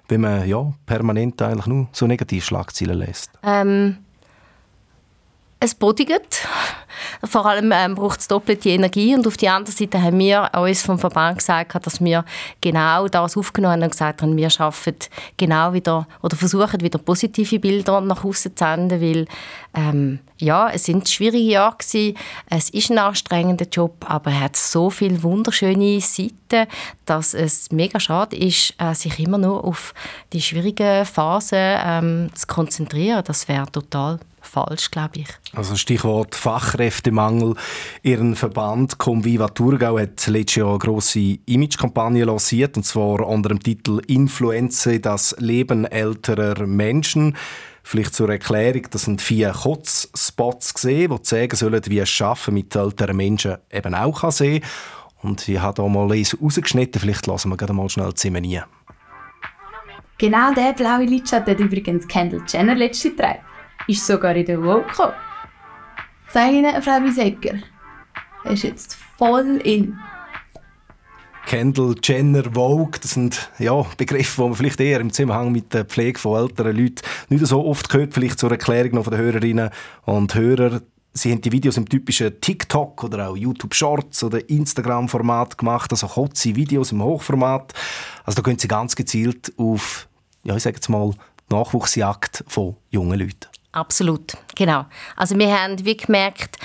wenn 0.07 0.21
man 0.21 0.47
ja, 0.47 0.71
permanent 0.85 1.41
eigentlich 1.41 1.65
nur 1.65 1.89
so 1.91 2.07
negativ 2.07 2.45
Schlagzeilen 2.45 2.97
lässt? 2.97 3.31
Ähm, 3.43 3.97
es 5.59 5.75
bodigt. 5.75 6.47
Vor 7.23 7.45
allem 7.45 7.71
ähm, 7.73 7.95
braucht 7.95 8.19
es 8.19 8.27
doppelte 8.27 8.69
Energie. 8.69 9.15
Und 9.15 9.27
auf 9.27 9.37
der 9.37 9.53
anderen 9.53 9.75
Seite 9.75 10.01
haben 10.01 10.19
wir 10.19 10.49
uns 10.55 10.81
vom 10.81 10.99
Verband 10.99 11.39
gesagt, 11.39 11.85
dass 11.85 12.01
wir 12.01 12.25
genau 12.61 13.07
das 13.07 13.37
aufgenommen 13.37 13.73
haben 13.73 13.83
und 13.83 13.91
gesagt 13.91 14.21
haben, 14.21 14.37
wir 14.37 14.49
schaffen 14.49 14.95
genau 15.37 15.73
wieder 15.73 16.07
oder 16.21 16.35
versuchen 16.35 16.81
wieder 16.81 16.99
positive 16.99 17.59
Bilder 17.59 18.01
nach 18.01 18.23
außen 18.23 18.55
zu 18.55 18.63
senden, 18.63 19.01
weil 19.01 19.25
ähm, 19.73 20.19
ja, 20.37 20.69
es 20.69 20.85
sind 20.85 21.07
schwierige 21.09 21.43
Jahre 21.43 21.77
gewesen. 21.77 22.17
Es 22.49 22.69
ist 22.69 22.89
ein 22.89 22.97
anstrengender 22.97 23.67
Job, 23.71 23.93
aber 24.07 24.31
er 24.31 24.41
hat 24.41 24.55
so 24.55 24.89
viele 24.89 25.21
wunderschöne 25.21 25.99
Seiten, 25.99 26.69
dass 27.05 27.33
es 27.33 27.71
mega 27.71 27.99
schade 27.99 28.37
ist, 28.37 28.73
äh, 28.77 28.93
sich 28.93 29.19
immer 29.19 29.37
nur 29.37 29.63
auf 29.63 29.93
die 30.33 30.41
schwierigen 30.41 31.05
Phasen 31.05 31.57
ähm, 31.59 32.29
zu 32.33 32.47
konzentrieren. 32.47 33.23
Das 33.25 33.47
wäre 33.47 33.69
total 33.71 34.19
falsch, 34.49 34.91
glaube 34.91 35.19
ich. 35.19 35.27
Also 35.53 35.75
Stichwort 35.75 36.35
Fachkräftemangel. 36.35 37.55
Ihren 38.03 38.35
Verband 38.35 38.97
Conviva 38.97 39.47
Thurgau 39.47 39.99
hat 39.99 40.27
letztes 40.27 40.55
Jahr 40.55 40.69
eine 40.69 40.79
grosse 40.79 41.37
Imagekampagne 41.45 42.25
lanciert, 42.25 42.75
und 42.77 42.83
zwar 42.83 43.27
unter 43.27 43.49
dem 43.49 43.59
Titel 43.59 44.01
«Influenze, 44.07 44.99
das 44.99 45.35
Leben 45.39 45.85
älterer 45.85 46.65
Menschen». 46.65 47.37
Vielleicht 47.83 48.13
zur 48.13 48.29
Erklärung, 48.29 48.83
das 48.91 49.03
sind 49.03 49.21
vier 49.21 49.51
Kotzspots 49.51 50.73
gesehen, 50.73 51.11
die 51.11 51.21
zeigen 51.23 51.55
sollen, 51.55 51.81
wie 51.87 51.99
es 51.99 52.09
Schaffen 52.09 52.53
mit 52.53 52.75
älteren 52.75 53.17
Menschen 53.17 53.57
eben 53.71 53.95
auch 53.95 54.21
kann 54.21 54.31
sehen. 54.31 54.63
Und 55.21 55.47
ich 55.47 55.59
habe 55.59 55.81
hier 55.81 55.89
mal 55.89 56.07
rausgeschnitten, 56.07 57.01
vielleicht 57.01 57.25
lassen 57.25 57.49
wir 57.49 57.57
gerade 57.57 57.73
mal 57.73 57.89
schnell 57.89 58.13
zusammen 58.13 58.45
rein. 58.45 58.63
Genau 60.19 60.53
der 60.53 60.73
blaue 60.73 61.05
Lidschatten 61.05 61.53
hat 61.53 61.59
übrigens 61.59 62.07
Kendall 62.07 62.43
Jenner 62.47 62.75
letzte 62.75 63.11
getragen. 63.11 63.39
Ist 63.89 64.05
sogar 64.05 64.35
in 64.35 64.45
der 64.45 64.59
Vogue 64.59 64.83
gekommen. 64.83 65.13
Sag 66.31 66.51
Ihnen, 66.51 66.79
Frau 66.83 67.01
Wiesecker, 67.01 67.55
er 68.43 68.51
ist 68.51 68.61
jetzt 68.61 68.95
voll 69.17 69.59
in. 69.63 69.97
Kendall, 71.47 71.95
Jenner, 72.03 72.43
Vogue, 72.53 72.99
das 73.01 73.09
sind 73.13 73.49
ja, 73.57 73.83
Begriffe, 73.97 74.43
die 74.43 74.47
man 74.47 74.55
vielleicht 74.55 74.79
eher 74.79 74.99
im 74.99 75.11
Zusammenhang 75.11 75.51
mit 75.51 75.73
der 75.73 75.85
Pflege 75.85 76.19
von 76.19 76.39
älteren 76.39 76.77
Leuten 76.77 77.01
nicht 77.29 77.47
so 77.47 77.65
oft 77.65 77.91
hört. 77.91 78.13
Vielleicht 78.13 78.37
zur 78.37 78.51
Erklärung 78.51 78.93
noch 78.93 79.05
von 79.05 79.11
den 79.11 79.21
Hörerinnen 79.21 79.71
und 80.05 80.35
Hörern. 80.35 80.81
Sie 81.13 81.31
haben 81.31 81.41
die 81.41 81.51
Videos 81.51 81.77
im 81.77 81.89
typischen 81.89 82.39
TikTok 82.39 83.03
oder 83.03 83.29
auch 83.29 83.37
YouTube 83.37 83.73
Shorts 83.73 84.23
oder 84.23 84.47
Instagram-Format 84.47 85.57
gemacht, 85.57 85.89
also 85.89 86.05
kurze 86.05 86.55
Videos 86.55 86.91
im 86.91 87.01
Hochformat. 87.01 87.73
Also 88.23 88.39
da 88.39 88.47
gehen 88.47 88.59
Sie 88.59 88.67
ganz 88.67 88.95
gezielt 88.95 89.51
auf, 89.57 90.07
ja, 90.43 90.55
ich 90.55 90.61
sage 90.61 90.75
jetzt 90.75 90.89
mal, 90.89 91.11
Nachwuchsjagd 91.49 92.43
von 92.47 92.75
jungen 92.91 93.17
Leuten. 93.17 93.47
Absolut, 93.71 94.33
genau. 94.55 94.85
Also 95.15 95.37
wir 95.37 95.53
haben 95.53 95.85
wie 95.85 95.95
gemerkt, 95.95 96.57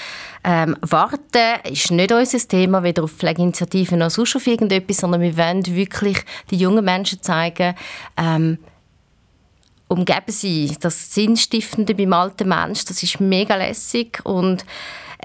ähm, 0.43 0.77
Warten 0.81 1.61
ist 1.65 1.91
nicht 1.91 2.13
unser 2.13 2.39
Thema, 2.39 2.83
weder 2.83 3.05
auf 3.05 3.13
Pflegeinitiativen 3.13 3.99
noch 3.99 4.11
sonst 4.11 4.37
auf 4.37 4.47
irgendetwas, 4.47 4.99
sondern 4.99 5.21
wir 5.21 5.37
wollen 5.37 5.67
wirklich 5.67 6.19
die 6.51 6.57
jungen 6.57 6.85
Menschen 6.85 7.21
zeigen, 7.21 7.75
ähm, 8.17 8.59
umgeben 9.89 10.33
sie 10.33 10.77
das 10.81 11.13
Sinnstiftende 11.15 11.95
beim 11.95 12.13
alten 12.15 12.49
Mensch, 12.49 12.87
das 12.87 13.03
ist 13.03 13.21
mega 13.21 13.55
lässig 13.57 14.21
und 14.25 14.65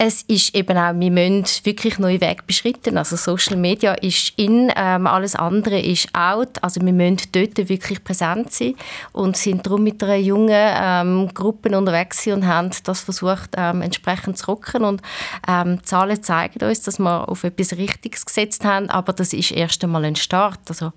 es 0.02 0.22
ist 0.22 0.56
eben 0.56 0.78
auch, 0.78 0.98
wir 0.98 1.12
müssen 1.12 1.66
wirklich 1.66 2.00
neue 2.00 2.22
Wege 2.22 2.42
beschritten. 2.48 2.98
Also 2.98 3.18
Social 3.18 3.58
Media 3.58 3.96
ist 3.96 4.32
in, 4.38 4.72
ähm, 4.74 5.06
alles 5.06 5.36
andere 5.36 5.78
ist 5.78 6.08
out. 6.16 6.52
Also 6.62 6.80
wir 6.80 6.94
müssen 6.94 7.18
dort 7.34 7.58
wirklich 7.68 8.02
präsent 8.02 8.54
sein 8.54 8.76
und 9.12 9.36
sind 9.36 9.66
darum 9.66 9.84
mit 9.84 10.02
einer 10.02 10.16
jungen 10.16 10.56
ähm, 10.56 11.30
Gruppe 11.34 11.78
unterwegs 11.78 12.26
und 12.28 12.48
haben 12.48 12.72
das 12.86 13.02
versucht 13.02 13.50
ähm, 13.58 13.82
entsprechend 13.82 14.38
zu 14.38 14.46
rocken 14.46 14.86
und 14.86 15.02
ähm, 15.46 15.84
Zahlen 15.84 16.24
zeigen 16.24 16.64
uns, 16.64 16.82
dass 16.84 16.98
wir 16.98 17.28
auf 17.28 17.44
etwas 17.44 17.74
Richtiges 17.74 18.26
gesetzt 18.26 18.64
haben, 18.64 18.90
aber 18.90 19.12
das 19.12 19.34
ist 19.34 19.52
erst 19.52 19.84
einmal 19.84 20.06
ein 20.06 20.16
Start. 20.16 20.62
Also 20.70 20.94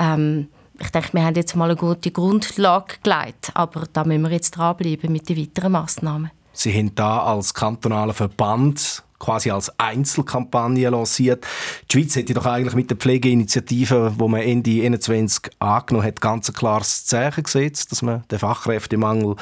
ähm, 0.00 0.48
ich 0.80 0.88
denke, 0.88 1.12
wir 1.12 1.26
haben 1.26 1.34
jetzt 1.34 1.56
mal 1.56 1.66
eine 1.66 1.76
gute 1.76 2.10
Grundlage 2.10 2.94
gelegt, 3.02 3.50
aber 3.52 3.84
da 3.92 4.04
müssen 4.04 4.22
wir 4.22 4.30
jetzt 4.30 4.52
dranbleiben 4.52 5.12
mit 5.12 5.28
den 5.28 5.36
weiteren 5.36 5.72
Massnahmen. 5.72 6.30
Sie 6.58 6.72
haben 6.72 6.94
da 6.94 7.22
als 7.22 7.54
kantonaler 7.54 8.14
Verband 8.14 9.02
quasi 9.18 9.50
als 9.50 9.72
Einzelkampagne 9.78 10.88
lanciert. 10.90 11.46
Die 11.90 11.98
Schweiz 11.98 12.16
hätte 12.16 12.34
doch 12.34 12.46
eigentlich 12.46 12.74
mit 12.74 12.90
der 12.90 12.96
Pflegeinitiative, 12.96 14.14
wo 14.18 14.28
man 14.28 14.42
Ende 14.42 14.70
2021 14.70 15.50
angenommen 15.58 16.06
hat, 16.06 16.20
ganz 16.20 16.48
ein 16.48 16.54
klares 16.54 17.06
Zeichen 17.06 17.44
gesetzt, 17.44 17.92
dass 17.92 18.02
man 18.02 18.24
den 18.30 18.38
Fachkräftemangel, 18.38 19.36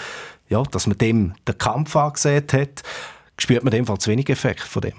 ja, 0.49 0.63
dass 0.63 0.87
man 0.87 0.99
dem 0.99 1.35
den 1.47 1.59
Kampf 1.59 1.97
angesehen 1.97 2.45
hat. 2.53 2.83
Spürt 3.39 3.65
man 3.65 3.73
dem 3.73 3.87
Fall 3.87 3.99
zu 3.99 4.11
wenig 4.11 4.29
Effekt 4.29 4.63
von 4.63 4.83
dem? 4.83 4.95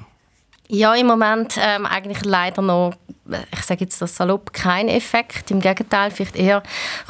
Ja, 0.67 0.95
im 0.95 1.05
Moment 1.05 1.57
ähm, 1.61 1.85
eigentlich 1.85 2.25
leider 2.25 2.63
noch, 2.63 2.93
ich 3.53 3.61
sage 3.61 3.81
jetzt 3.81 4.01
das 4.01 4.15
salopp, 4.15 4.51
kein 4.51 4.87
Effekt. 4.87 5.51
Im 5.51 5.59
Gegenteil, 5.59 6.09
vielleicht 6.09 6.35
eher 6.35 6.63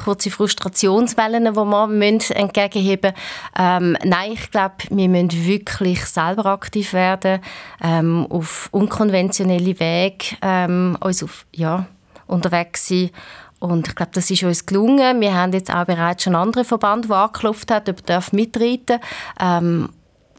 kurze 0.03 0.29
Frustrationswellen, 0.29 1.45
die 1.45 1.55
wir 1.55 1.87
müssen 1.87 2.35
entgegenheben 2.35 3.13
ähm, 3.57 3.97
Nein, 4.03 4.33
ich 4.33 4.51
glaube, 4.51 4.75
wir 4.89 5.07
müssen 5.07 5.45
wirklich 5.45 6.05
selber 6.05 6.47
aktiv 6.47 6.91
werden, 6.91 7.39
ähm, 7.81 8.27
auf 8.29 8.67
unkonventionelle 8.71 9.79
Wege 9.79 10.35
ähm, 10.41 10.97
uns 10.99 11.23
auf, 11.23 11.45
ja, 11.53 11.85
unterwegs 12.27 12.89
sein. 12.89 13.11
Und 13.59 13.87
ich 13.87 13.95
glaube, 13.95 14.11
das 14.13 14.29
ist 14.29 14.43
uns 14.43 14.65
gelungen. 14.65 15.21
Wir 15.21 15.33
haben 15.33 15.53
jetzt 15.53 15.73
auch 15.73 15.85
bereits 15.85 16.23
schon 16.23 16.35
andere 16.35 16.65
Verband, 16.65 17.05
die 17.05 17.13
angeklopft 17.13 17.71
haben, 17.71 17.89
ob 17.89 18.09
er 18.09 18.21
mitreiten 18.31 18.99
darf. 19.37 19.61
Ähm, 19.63 19.89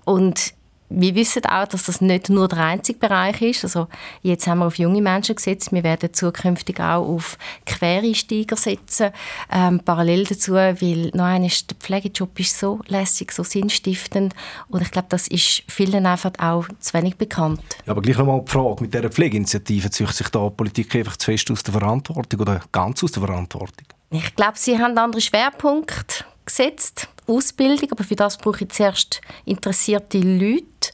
und 0.04 0.55
wir 0.88 1.14
wissen 1.14 1.44
auch, 1.46 1.66
dass 1.66 1.84
das 1.84 2.00
nicht 2.00 2.28
nur 2.28 2.48
der 2.48 2.58
einzige 2.58 2.98
Bereich 2.98 3.42
ist. 3.42 3.64
Also 3.64 3.88
jetzt 4.22 4.46
haben 4.46 4.60
wir 4.60 4.66
auf 4.66 4.78
junge 4.78 5.02
Menschen 5.02 5.34
gesetzt. 5.34 5.72
Wir 5.72 5.82
werden 5.82 6.12
zukünftig 6.12 6.80
auch 6.80 7.06
auf 7.06 7.38
Quereinsteiger 7.64 8.56
setzen. 8.56 9.10
Ähm, 9.50 9.80
parallel 9.84 10.24
dazu, 10.24 10.52
weil 10.52 11.10
noch 11.14 11.24
einmal, 11.24 11.50
der 11.50 11.76
Pflegejob 11.78 12.38
ist 12.38 12.58
so 12.58 12.80
lässig, 12.86 13.32
so 13.32 13.42
sinnstiftend. 13.42 14.34
Und 14.68 14.82
ich 14.82 14.90
glaube, 14.90 15.08
das 15.10 15.28
ist 15.28 15.64
vielen 15.66 16.06
einfach 16.06 16.32
auch 16.38 16.66
zu 16.78 16.94
wenig 16.94 17.16
bekannt. 17.16 17.60
Ja, 17.84 17.92
aber 17.92 18.02
gleich 18.02 18.18
nochmal 18.18 18.42
die 18.44 18.50
Frage, 18.50 18.82
mit 18.82 18.94
dieser 18.94 19.10
Pflegeinitiative 19.10 19.90
zieht 19.90 20.08
sich 20.08 20.28
da 20.28 20.48
die 20.48 20.54
Politik 20.54 20.94
einfach 20.94 21.16
zu 21.16 21.26
fest 21.26 21.50
aus 21.50 21.62
der 21.62 21.72
Verantwortung 21.72 22.40
oder 22.40 22.60
ganz 22.70 23.02
aus 23.02 23.12
der 23.12 23.24
Verantwortung? 23.24 23.86
Ich 24.10 24.36
glaube, 24.36 24.56
sie 24.56 24.78
haben 24.78 24.96
andere 24.96 25.20
Schwerpunkte 25.20 26.24
gesetzt. 26.44 27.08
Ausbildung, 27.26 27.90
aber 27.92 28.04
für 28.04 28.16
das 28.16 28.36
brauche 28.38 28.64
ich 28.64 28.70
zuerst 28.70 29.20
interessierte 29.44 30.18
Leute. 30.18 30.92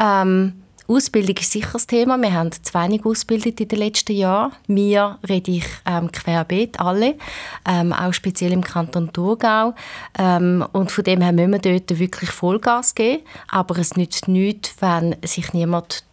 Ähm, 0.00 0.62
Ausbildung 0.88 1.36
ist 1.36 1.52
sicher 1.52 1.72
das 1.72 1.86
Thema. 1.86 2.20
Wir 2.20 2.32
haben 2.32 2.50
zu 2.52 2.74
wenig 2.74 3.04
ausgebildet 3.04 3.60
in 3.60 3.68
den 3.68 3.78
letzten 3.78 4.12
Jahren. 4.12 4.52
Wir 4.66 5.18
rede 5.28 5.52
ich 5.52 5.64
ähm, 5.86 6.10
querbeet, 6.10 6.80
alle, 6.80 7.14
ähm, 7.66 7.92
auch 7.92 8.12
speziell 8.12 8.52
im 8.52 8.62
Kanton 8.62 9.12
Thurgau. 9.12 9.74
Ähm, 10.18 10.64
und 10.72 10.90
von 10.90 11.04
dem 11.04 11.20
her 11.20 11.32
müssen 11.32 11.52
wir 11.52 11.58
dort 11.60 11.98
wirklich 11.98 12.30
Vollgas 12.30 12.94
geben. 12.94 13.22
Aber 13.48 13.78
es 13.78 13.96
nützt 13.96 14.28
nichts, 14.28 14.74
wenn 14.80 15.16
sich 15.24 15.52
niemand 15.52 16.04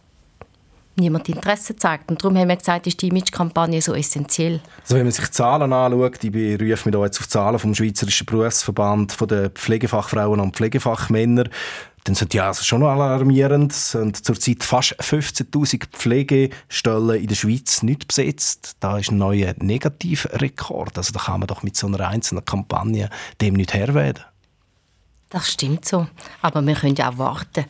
niemand 0.96 1.28
Interesse 1.28 1.76
zeigt. 1.76 2.10
Und 2.10 2.22
darum 2.22 2.36
haben 2.36 2.48
wir 2.48 2.56
gesagt, 2.56 2.86
ist 2.86 3.00
die 3.00 3.08
Image-Kampagne 3.08 3.80
so 3.80 3.94
essentiell. 3.94 4.60
Also 4.82 4.96
wenn 4.96 5.04
man 5.04 5.12
sich 5.12 5.24
die 5.24 5.30
Zahlen 5.30 5.72
anschaut, 5.72 6.22
ich 6.22 6.32
berufe 6.32 6.88
mich 6.88 6.92
da 6.92 7.04
jetzt 7.04 7.18
auf 7.20 7.26
die 7.26 7.30
Zahlen 7.30 7.58
vom 7.58 7.74
Schweizerischen 7.74 8.26
Berufsverband 8.26 9.12
von 9.12 9.28
der 9.28 9.50
Pflegefachfrauen 9.50 10.40
und 10.40 10.56
Pflegefachmänner, 10.56 11.44
dann 12.04 12.14
sind 12.14 12.32
die 12.32 12.40
also 12.40 12.62
schon 12.62 12.82
alarmierend. 12.82 13.72
Es 13.72 13.92
sind 13.92 14.24
zurzeit 14.24 14.62
fast 14.62 14.98
15'000 15.00 15.84
Pflegestellen 15.92 17.20
in 17.20 17.26
der 17.26 17.34
Schweiz 17.34 17.82
nicht 17.82 18.08
besetzt. 18.08 18.76
Da 18.80 18.98
ist 18.98 19.10
ein 19.10 19.18
neuer 19.18 19.54
Negativrekord. 19.58 20.96
Also 20.96 21.12
da 21.12 21.20
kann 21.20 21.40
man 21.40 21.46
doch 21.46 21.62
mit 21.62 21.76
so 21.76 21.86
einer 21.86 22.08
einzelnen 22.08 22.44
Kampagne 22.44 23.10
dem 23.40 23.54
nicht 23.54 23.74
Herr 23.74 23.94
werden. 23.94 24.24
Das 25.28 25.52
stimmt 25.52 25.84
so. 25.84 26.08
Aber 26.42 26.60
wir 26.62 26.74
können 26.74 26.96
ja 26.96 27.10
auch 27.10 27.18
warten. 27.18 27.64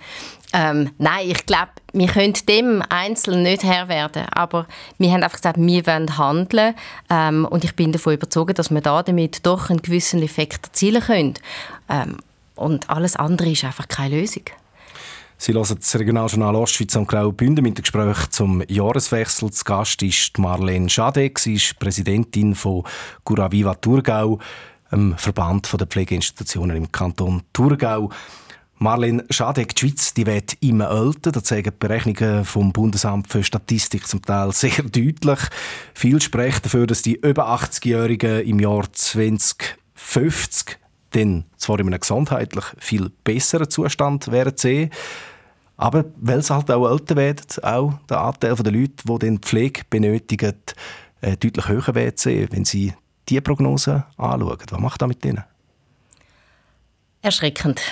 Ähm, 0.53 0.91
nein, 0.99 1.31
ich 1.31 1.47
glaube, 1.47 1.71
wir 1.93 2.09
können 2.09 2.35
dem 2.49 2.83
einzeln 2.89 3.43
nicht 3.43 3.63
Herr 3.63 3.89
werden. 3.89 4.27
Aber 4.33 4.67
wir 4.99 5.11
haben 5.13 5.23
einfach 5.23 5.39
gesagt, 5.39 5.59
wir 5.59 5.87
wollen 5.87 6.19
handeln. 6.19 6.75
Ähm, 7.09 7.45
und 7.45 7.65
ich 7.65 7.75
bin 7.77 7.93
davon 7.93 8.15
überzeugt, 8.15 8.59
dass 8.59 8.71
wir 8.71 8.81
da 8.81 9.03
damit 9.03 9.47
doch 9.47 9.71
einen 9.71 9.83
gewissen 9.83 10.23
Effekt 10.23 10.67
erzielen 10.67 11.03
können. 11.03 11.35
Ähm, 11.89 12.17
und 12.57 12.91
alles 12.91 13.17
andere 13.17 13.51
ist 13.51 13.65
einfach 13.65 13.89
keine 13.89 14.21
Lösung. 14.21 14.45
Sie 15.39 15.55
hören 15.55 15.79
das 15.81 15.99
Regionaljournal 15.99 16.55
Ostschweiz 16.55 16.95
am 16.97 17.07
Graubünden 17.07 17.63
mit 17.63 17.79
dem 17.79 17.83
Gespräch 17.83 18.29
zum 18.29 18.63
Jahreswechsel. 18.69 19.51
Zu 19.51 19.65
Gast 19.65 20.03
ist 20.03 20.37
Marlene 20.39 20.91
Schadek. 20.91 21.39
Sie 21.39 21.55
ist 21.55 21.79
Präsidentin 21.79 22.55
von 22.55 22.85
Curaviva 23.25 23.75
Thurgau 23.77 24.39
dem 24.93 25.17
Verband 25.17 25.73
der 25.79 25.87
Pflegeinstitutionen 25.87 26.77
im 26.77 26.93
Kanton 26.93 27.43
Thurgau. 27.53 28.11
Marlene 28.83 29.27
Schadek, 29.29 29.75
die 29.75 29.81
Schweiz 29.81 30.15
die 30.15 30.25
wird 30.25 30.57
immer 30.61 30.91
älter. 30.91 31.33
Das 31.33 31.45
zeigen 31.45 31.71
die 31.71 31.77
Berechnungen 31.79 32.47
vom 32.47 32.73
Bundesamt 32.73 33.29
für 33.29 33.45
Statistik 33.45 34.07
zum 34.07 34.23
Teil 34.23 34.53
sehr 34.55 34.83
deutlich. 34.83 35.39
Viel 35.93 36.19
spricht 36.23 36.65
dafür, 36.65 36.87
dass 36.87 37.03
die 37.03 37.17
über 37.17 37.51
80-Jährigen 37.51 38.41
im 38.41 38.59
Jahr 38.59 38.91
2050 38.91 40.79
dann 41.11 41.45
zwar 41.59 41.79
in 41.79 41.89
einem 41.89 42.01
gesundheitlich 42.01 42.65
viel 42.79 43.11
besseren 43.23 43.69
Zustand 43.69 44.33
werden 44.33 44.57
sehen, 44.57 44.89
aber 45.77 46.07
weil 46.17 46.39
es 46.39 46.49
halt 46.49 46.71
auch 46.71 46.91
älter 46.91 47.17
werden, 47.17 47.45
auch 47.63 47.93
der 48.09 48.21
Anteil 48.21 48.55
der 48.55 48.73
Leute, 48.73 49.05
die 49.07 49.19
den 49.19 49.41
Pflege 49.41 49.83
benötigen, 49.91 50.55
äh, 51.21 51.37
deutlich 51.37 51.69
höher 51.69 51.95
werden 51.95 52.17
sehen, 52.17 52.49
wenn 52.51 52.65
sie 52.65 52.95
diese 53.29 53.43
Prognose 53.43 54.05
anschauen? 54.17 54.59
Was 54.71 54.81
macht 54.81 55.03
das 55.03 55.09
mit 55.09 55.23
ihnen? 55.25 55.45
Erschreckend. 57.21 57.83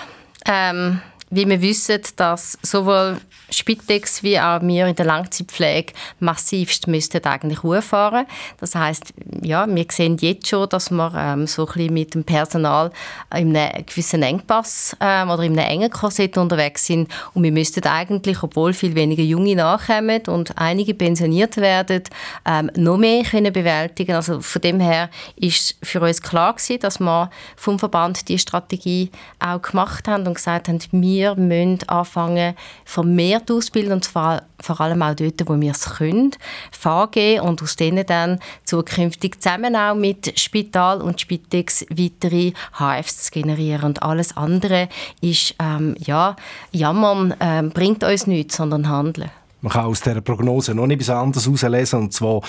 Ähm, 0.50 1.02
wie 1.30 1.48
wir 1.48 1.60
wissen, 1.60 2.00
dass 2.16 2.58
sowohl 2.62 3.18
Spitex 3.50 4.22
wie 4.22 4.38
auch 4.38 4.60
wir 4.62 4.86
in 4.86 4.94
der 4.94 5.06
Langzeitpflege 5.06 5.94
massivst 6.20 6.86
müssten 6.86 7.24
eigentlich 7.24 7.62
hochfahren. 7.62 8.26
Das 8.58 8.74
heißt, 8.74 9.14
ja, 9.42 9.66
wir 9.66 9.86
sehen 9.90 10.18
jetzt 10.20 10.48
schon, 10.48 10.68
dass 10.68 10.90
wir 10.90 11.12
ähm, 11.16 11.46
so 11.46 11.66
ein 11.66 11.92
mit 11.92 12.14
dem 12.14 12.24
Personal 12.24 12.90
in 13.34 13.56
einem 13.56 13.86
gewissen 13.86 14.22
Engpass 14.22 14.96
ähm, 15.00 15.30
oder 15.30 15.44
in 15.44 15.58
einem 15.58 15.70
engen 15.70 15.90
Korsett 15.90 16.36
unterwegs 16.36 16.86
sind 16.86 17.10
und 17.32 17.42
wir 17.42 17.52
müssten 17.52 17.84
eigentlich, 17.84 18.42
obwohl 18.42 18.72
viel 18.74 18.94
weniger 18.94 19.22
Junge 19.22 19.56
nachkommen 19.56 20.22
und 20.26 20.56
einige 20.58 20.94
pensioniert 20.94 21.56
werden, 21.56 22.02
ähm, 22.44 22.70
noch 22.76 22.98
mehr 22.98 23.22
können 23.22 23.52
bewältigen. 23.52 24.14
Also 24.14 24.40
von 24.40 24.60
dem 24.60 24.80
her 24.80 25.08
ist 25.36 25.76
für 25.82 26.00
uns 26.00 26.20
klar 26.20 26.54
gewesen, 26.54 26.80
dass 26.80 27.00
wir 27.00 27.30
vom 27.56 27.78
Verband 27.78 28.28
die 28.28 28.38
Strategie 28.38 29.10
auch 29.38 29.62
gemacht 29.62 30.06
haben 30.06 30.26
und 30.26 30.34
gesagt 30.34 30.68
haben, 30.68 30.80
wir 30.90 31.17
wir 31.18 31.34
müssen 31.34 31.78
anfangen, 31.88 32.54
vermehrt 32.84 33.50
ausbilden 33.50 33.92
und 33.92 34.04
zwar 34.04 34.42
vor 34.60 34.80
allem 34.80 35.02
auch 35.02 35.14
dort, 35.14 35.48
wo 35.48 35.60
wir 35.60 35.72
es 35.72 35.96
können, 35.96 36.30
vorgehen 36.70 37.42
und 37.42 37.62
aus 37.62 37.76
denen 37.76 38.06
dann 38.06 38.38
zukünftig 38.64 39.40
zusammen 39.40 39.74
auch 39.74 39.94
mit 39.94 40.38
Spital 40.38 41.00
und 41.00 41.20
Spitex 41.20 41.84
weitere 41.90 42.52
HFs 42.78 43.24
zu 43.24 43.30
generieren. 43.32 43.84
Und 43.84 44.02
alles 44.02 44.36
andere 44.36 44.88
ist, 45.20 45.54
ähm, 45.60 45.96
ja, 45.98 46.36
jammern 46.72 47.34
ähm, 47.40 47.70
bringt 47.70 48.04
uns 48.04 48.26
nichts, 48.26 48.56
sondern 48.56 48.88
handeln. 48.88 49.30
Man 49.60 49.72
kann 49.72 49.86
aus 49.86 50.00
dieser 50.00 50.20
Prognose 50.20 50.74
noch 50.74 50.88
etwas 50.88 51.10
anderes 51.10 51.46
herauslesen, 51.46 51.98
und 52.00 52.12
zwar, 52.12 52.42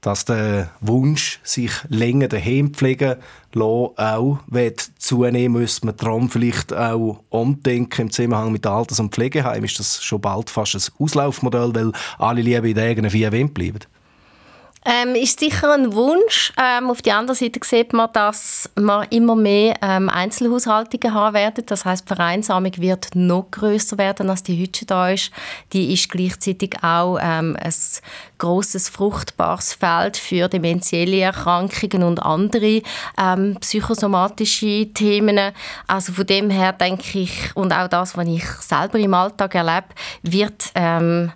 dass 0.00 0.24
der 0.24 0.70
Wunsch, 0.80 1.40
sich 1.42 1.72
länger 1.88 2.28
daheim 2.28 2.72
pflegen 2.72 3.16
lassen, 3.52 3.92
auch 3.96 4.38
zunehmen 4.98 5.60
müsste 5.60 5.86
man 5.86 5.96
darum 5.96 6.30
vielleicht 6.30 6.72
auch 6.72 7.22
umdenken 7.30 8.02
im 8.02 8.10
Zusammenhang 8.10 8.52
mit 8.52 8.66
Alters- 8.66 9.00
und 9.00 9.14
Pflegeheim. 9.14 9.64
Ist 9.64 9.78
das 9.78 10.02
schon 10.02 10.20
bald 10.20 10.50
fast 10.50 10.74
ein 10.74 10.82
Auslaufmodell, 10.98 11.74
weil 11.74 11.92
alle 12.18 12.42
lieber 12.42 12.64
in 12.66 12.74
den 12.74 12.84
eigenen 12.84 13.10
vier 13.10 13.32
Wänden 13.32 13.54
bleiben? 13.54 13.80
Ähm, 14.86 15.14
ist 15.14 15.40
sicher 15.40 15.72
ein 15.72 15.94
Wunsch. 15.94 16.52
Ähm, 16.58 16.90
auf 16.90 17.00
der 17.00 17.16
anderen 17.16 17.38
Seite 17.38 17.58
sieht 17.62 17.94
man, 17.94 18.12
dass 18.12 18.68
wir 18.76 19.06
immer 19.10 19.34
mehr 19.34 19.76
ähm, 19.80 20.10
Einzelhaushaltungen 20.10 21.14
haben 21.14 21.34
werden. 21.34 21.64
Das 21.64 21.86
heißt, 21.86 22.04
die 22.04 22.14
Vereinsamung 22.14 22.72
wird 22.76 23.08
noch 23.14 23.50
größer 23.50 23.96
werden, 23.96 24.28
als 24.28 24.42
die 24.42 24.60
heute 24.60 24.84
da 24.84 25.08
ist. 25.08 25.30
Die 25.72 25.94
ist 25.94 26.10
gleichzeitig 26.10 26.76
auch 26.82 27.18
ähm, 27.18 27.56
ein 27.58 27.72
großes 28.36 28.90
fruchtbares 28.90 29.72
Feld 29.72 30.18
für 30.18 30.48
dementielle 30.48 31.20
Erkrankungen 31.20 32.02
und 32.02 32.22
andere 32.22 32.82
ähm, 33.18 33.56
psychosomatische 33.60 34.92
Themen. 34.92 35.52
Also 35.86 36.12
von 36.12 36.26
dem 36.26 36.50
her 36.50 36.74
denke 36.74 37.20
ich 37.20 37.56
und 37.56 37.72
auch 37.72 37.88
das, 37.88 38.18
was 38.18 38.28
ich 38.28 38.44
selber 38.60 38.98
im 38.98 39.14
Alltag 39.14 39.54
erlebe, 39.54 39.86
wird 40.22 40.72
ähm, 40.74 41.32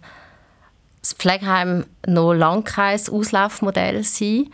das 1.08 1.18
Pflegeheim 1.18 1.86
noch 2.06 2.34
lange 2.34 2.62
kein 2.62 3.00
Auslaufmodell 3.10 4.04
sein. 4.04 4.50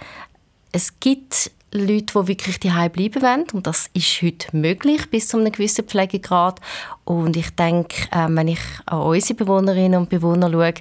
Es 0.73 1.00
gibt 1.00 1.50
Leute, 1.73 2.20
die 2.20 2.28
wirklich 2.28 2.61
daheim 2.61 2.92
bleiben 2.92 3.23
wollen. 3.23 3.46
Und 3.52 3.66
das 3.66 3.90
ist 3.94 4.23
heute 4.23 4.56
möglich 4.56 5.11
bis 5.11 5.28
zu 5.28 5.38
einem 5.38 5.50
gewissen 5.50 5.84
Pflegegrad. 5.84 6.61
Und 7.04 7.37
ich 7.37 7.50
denke, 7.50 8.08
ähm, 8.12 8.37
wenn 8.37 8.49
ich 8.49 8.61
an 8.87 9.00
unsere 9.00 9.34
Bewohnerinnen 9.34 10.00
und 10.00 10.08
Bewohner 10.08 10.50
schaue, 10.50 10.75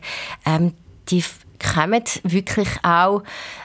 ähm, 0.46 0.74
die 1.10 1.24
kommen 1.64 2.04
wirklich 2.24 2.70
auch 2.84 3.24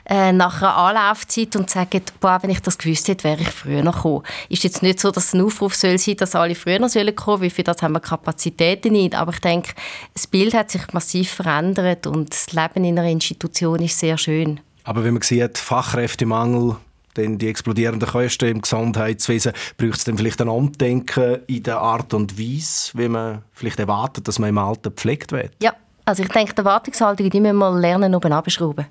äh, 0.09 0.33
nach 0.33 0.63
einer 0.63 0.77
Anlaufzeit 0.77 1.55
und 1.57 1.69
sagen, 1.69 2.03
boah, 2.21 2.39
wenn 2.43 2.51
ich 2.51 2.61
das 2.61 2.79
gewusst 2.79 3.09
hätte, 3.09 3.25
wäre 3.25 3.43
ich 3.43 3.51
früher 3.51 3.83
noch 3.83 3.97
gekommen. 3.97 4.23
Ist 4.49 4.65
jetzt 4.65 4.83
nicht 4.83 5.01
so, 5.01 5.11
dass 5.11 5.27
es 5.27 5.35
ein 5.35 5.43
Aufruf 5.43 5.75
soll 5.75 5.99
sein, 5.99 6.17
dass 6.17 6.35
alle 6.35 6.55
früher 6.55 6.79
noch 6.79 6.91
kommen 6.91 7.15
sollen, 7.15 7.43
weil 7.43 7.51
für 7.51 7.65
das 7.65 7.83
haben 7.83 7.93
wir 7.93 8.01
Kapazitäten 8.01 8.93
nicht. 8.93 9.15
Aber 9.15 9.33
ich 9.33 9.41
denke, 9.41 9.73
das 10.15 10.27
Bild 10.27 10.55
hat 10.55 10.71
sich 10.71 10.93
massiv 10.93 11.31
verändert 11.31 12.07
und 12.07 12.31
das 12.33 12.53
Leben 12.53 12.85
in 12.85 12.99
einer 12.99 13.09
Institution 13.09 13.81
ist 13.81 13.99
sehr 13.99 14.17
schön. 14.17 14.61
Aber 14.85 15.05
wenn 15.05 15.15
man 15.15 15.23
sieht, 15.23 15.59
Fachkräftemangel, 15.59 16.77
denn 17.17 17.37
die 17.37 17.49
explodierenden 17.49 18.09
Kosten 18.09 18.49
im 18.49 18.63
Gesundheitswesen, 18.63 19.53
braucht 19.77 19.99
es 19.99 20.05
dann 20.05 20.17
vielleicht 20.17 20.41
ein 20.41 20.49
Umdenken 20.49 21.41
in 21.47 21.63
der 21.65 21.79
Art 21.79 22.15
und 22.15 22.39
Weise, 22.39 22.93
wie 22.95 23.09
man 23.09 23.43
vielleicht 23.53 23.79
erwartet, 23.81 24.29
dass 24.29 24.39
man 24.39 24.51
im 24.51 24.59
Alter 24.59 24.91
gepflegt 24.91 25.33
wird? 25.33 25.53
Ja, 25.61 25.75
also 26.09 26.23
ich 26.23 26.31
denke, 26.31 26.55
die 26.55 26.59
Erwartungshaltung, 26.59 27.29
die 27.29 27.41
müssen 27.41 27.59
wir 27.59 27.79
lernen, 27.79 28.15
oben 28.15 28.33
abschrauben. 28.33 28.87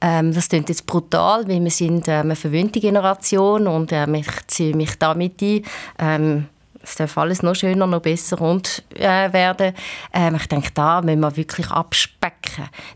Ähm, 0.00 0.32
das 0.32 0.48
klingt 0.48 0.70
jetzt 0.70 0.86
brutal, 0.86 1.46
weil 1.46 1.62
wir 1.62 1.70
sind 1.70 2.08
äh, 2.08 2.12
eine 2.12 2.36
verwöhnte 2.36 2.80
Generation 2.80 3.66
und 3.66 3.92
äh, 3.92 4.06
ich 4.16 4.46
ziehe 4.46 4.74
mich 4.74 4.98
da 4.98 5.12
mit 5.12 5.42
ein. 5.42 5.62
Ähm, 5.98 6.46
es 6.82 6.94
darf 6.94 7.18
alles 7.18 7.42
noch 7.42 7.54
schöner, 7.54 7.86
noch 7.86 8.00
besser 8.00 8.38
rund 8.38 8.82
äh, 8.94 9.30
werden. 9.32 9.74
Ähm, 10.14 10.36
ich 10.36 10.46
denke, 10.46 10.70
da 10.72 11.02
müssen 11.02 11.20
wir 11.20 11.36
wirklich 11.36 11.70
abspecken. 11.70 12.27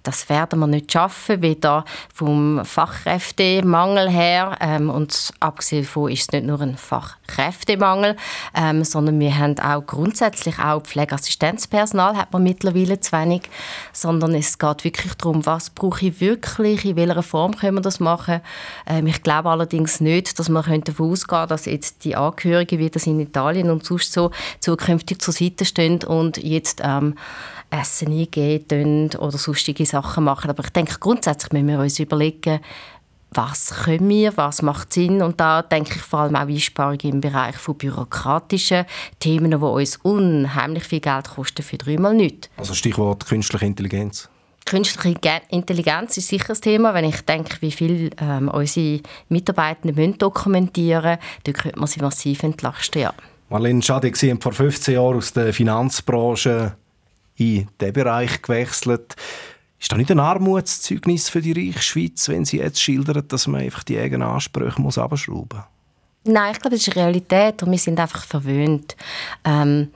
Das 0.02 0.28
werden 0.28 0.60
wir 0.60 0.66
nicht 0.66 0.92
schaffen, 0.92 1.42
weder 1.42 1.84
vom 2.14 2.64
Fachkräftemangel 2.64 4.10
her 4.10 4.56
ähm, 4.60 4.90
und 4.90 5.32
abgesehen 5.40 5.84
davon 5.84 6.10
ist 6.10 6.22
es 6.22 6.32
nicht 6.32 6.46
nur 6.46 6.60
ein 6.60 6.76
Fachkräftemangel, 6.76 8.16
ähm, 8.54 8.84
sondern 8.84 9.18
wir 9.20 9.36
haben 9.36 9.58
auch 9.58 9.84
grundsätzlich 9.86 10.58
auch 10.58 10.82
Pflegeassistenzpersonal 10.82 12.16
hat 12.16 12.32
man 12.32 12.42
mittlerweile 12.42 13.00
zu 13.00 13.12
wenig, 13.12 13.42
sondern 13.92 14.34
es 14.34 14.58
geht 14.58 14.84
wirklich 14.84 15.14
darum, 15.14 15.44
was 15.46 15.70
brauche 15.70 16.06
ich 16.06 16.20
wirklich, 16.20 16.84
in 16.84 16.96
welcher 16.96 17.22
Form 17.22 17.56
können 17.56 17.76
wir 17.76 17.82
das 17.82 18.00
machen. 18.00 18.40
Ähm, 18.86 19.06
ich 19.06 19.22
glaube 19.22 19.50
allerdings 19.50 20.00
nicht, 20.00 20.38
dass 20.38 20.48
man 20.48 20.62
davon 20.82 21.10
ausgehen 21.10 21.38
könnte, 21.38 21.48
dass 21.48 21.64
jetzt 21.66 22.04
die 22.04 22.16
Angehörigen, 22.16 22.78
wie 22.78 22.90
das 22.90 23.06
in 23.06 23.20
Italien 23.20 23.70
und 23.70 23.84
sonst 23.84 24.12
so 24.12 24.30
zukünftig 24.60 25.20
zur 25.20 25.34
Seite 25.34 25.64
stehen 25.64 26.02
und 26.04 26.38
jetzt 26.38 26.80
ähm, 26.84 27.14
Essen 27.72 28.12
eingeben 28.12 29.10
oder 29.18 29.38
sonstige 29.38 29.86
Sachen 29.86 30.24
machen. 30.24 30.50
Aber 30.50 30.62
ich 30.62 30.70
denke, 30.70 30.98
grundsätzlich 31.00 31.52
müssen 31.52 31.68
wir 31.68 31.78
uns 31.78 31.98
überlegen, 31.98 32.60
was 33.34 33.84
können 33.84 34.08
wir, 34.08 34.36
was 34.36 34.62
macht 34.62 34.92
Sinn 34.92 35.22
und 35.22 35.40
da 35.40 35.62
denke 35.62 35.94
ich 35.96 36.02
vor 36.02 36.20
allem 36.20 36.36
auch 36.36 36.40
Einsparungen 36.40 37.00
im 37.00 37.20
Bereich 37.22 37.56
von 37.56 37.76
bürokratischen 37.76 38.84
Themen, 39.20 39.50
die 39.52 39.56
uns 39.56 39.96
unheimlich 39.96 40.84
viel 40.84 41.00
Geld 41.00 41.30
kosten 41.30 41.62
für 41.62 41.78
dreimal 41.78 42.14
nichts. 42.14 42.50
Also 42.58 42.74
Stichwort 42.74 43.24
künstliche 43.26 43.64
Intelligenz. 43.64 44.28
Künstliche 44.66 45.18
Intelligenz 45.48 46.16
ist 46.18 46.28
sicher 46.28 46.52
ein 46.52 46.60
Thema. 46.60 46.94
Wenn 46.94 47.06
ich 47.06 47.22
denke, 47.22 47.56
wie 47.60 47.72
viel 47.72 48.10
ähm, 48.20 48.48
unsere 48.48 49.00
Mitarbeitenden 49.28 49.96
müssen 49.96 50.18
dokumentieren 50.18 51.18
müssen, 51.18 51.42
dann 51.44 51.54
könnte 51.54 51.78
man 51.78 51.88
sie 51.88 52.00
massiv 52.00 52.42
entlasten. 52.42 53.02
Ja. 53.02 53.14
Marlene 53.48 53.82
Schade, 53.82 54.10
haben 54.10 54.40
vor 54.40 54.52
15 54.52 54.94
Jahren 54.94 55.16
aus 55.16 55.32
der 55.32 55.52
Finanzbranche 55.52 56.76
in 57.36 57.68
diesen 57.80 57.92
Bereich 57.92 58.42
gewechselt. 58.42 59.16
Ist 59.78 59.90
das 59.90 59.98
nicht 59.98 60.10
ein 60.10 60.20
Armutszeugnis 60.20 61.28
für 61.28 61.40
die 61.40 61.52
reiche 61.52 61.82
Schweiz, 61.82 62.28
wenn 62.28 62.44
Sie 62.44 62.58
jetzt 62.58 62.80
schildern, 62.80 63.26
dass 63.26 63.48
man 63.48 63.62
einfach 63.62 63.82
die 63.82 63.98
eigenen 63.98 64.28
Ansprüche 64.28 64.80
muss 64.80 64.96
muss? 64.96 65.64
Nein, 66.24 66.52
ich 66.52 66.60
glaube, 66.60 66.76
das 66.76 66.86
ist 66.86 66.94
Realität 66.94 67.62
und 67.64 67.70
wir 67.72 67.78
sind 67.78 67.98
einfach 67.98 68.24
verwöhnt. 68.24 68.96
Ähm, 69.44 69.88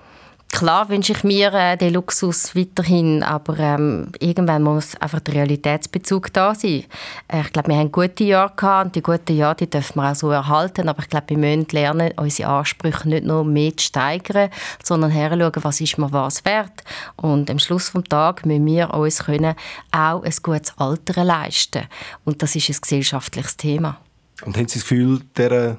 Klar 0.48 0.88
wünsche 0.88 1.12
ich 1.12 1.22
mir 1.22 1.52
äh, 1.52 1.76
den 1.76 1.92
Luxus 1.92 2.56
weiterhin, 2.56 3.22
aber 3.22 3.58
ähm, 3.58 4.12
irgendwann 4.20 4.62
muss 4.62 4.96
einfach 4.96 5.20
der 5.20 5.34
Realitätsbezug 5.34 6.32
da 6.32 6.54
sein. 6.54 6.84
Äh, 7.28 7.42
ich 7.42 7.52
glaube, 7.52 7.68
wir 7.68 7.76
haben 7.76 7.92
gute 7.92 8.24
Jahre 8.24 8.54
gehabt 8.56 8.86
und 8.86 8.96
die 8.96 9.02
guten 9.02 9.36
Jahre 9.36 9.56
die 9.56 9.68
dürfen 9.68 10.00
wir 10.00 10.10
auch 10.10 10.14
so 10.14 10.30
erhalten, 10.30 10.88
aber 10.88 11.02
ich 11.02 11.08
glaube, 11.10 11.30
wir 11.30 11.38
müssen 11.38 11.66
lernen, 11.72 12.12
unsere 12.16 12.48
Ansprüche 12.48 13.08
nicht 13.08 13.26
nur 13.26 13.44
mehr 13.44 13.76
zu 13.76 13.84
steigern, 13.84 14.48
sondern 14.82 15.10
herzuschauen, 15.10 15.64
was 15.64 15.80
ist 15.80 15.98
mir 15.98 16.12
was 16.12 16.44
wert. 16.44 16.84
Und 17.16 17.50
am 17.50 17.58
Schluss 17.58 17.92
des 17.92 18.04
Tages 18.04 18.46
müssen 18.46 18.66
wir 18.66 18.94
uns 18.94 19.24
können 19.24 19.54
auch 19.90 20.22
ein 20.22 20.34
gutes 20.42 20.72
Alter 20.78 21.24
leisten 21.24 21.82
und 22.24 22.42
das 22.42 22.56
ist 22.56 22.70
ein 22.70 22.80
gesellschaftliches 22.80 23.58
Thema. 23.58 23.98
Und 24.42 24.56
haben 24.56 24.68
Sie 24.68 24.78
das 24.78 24.88
Gefühl, 24.88 25.20
dieser 25.36 25.76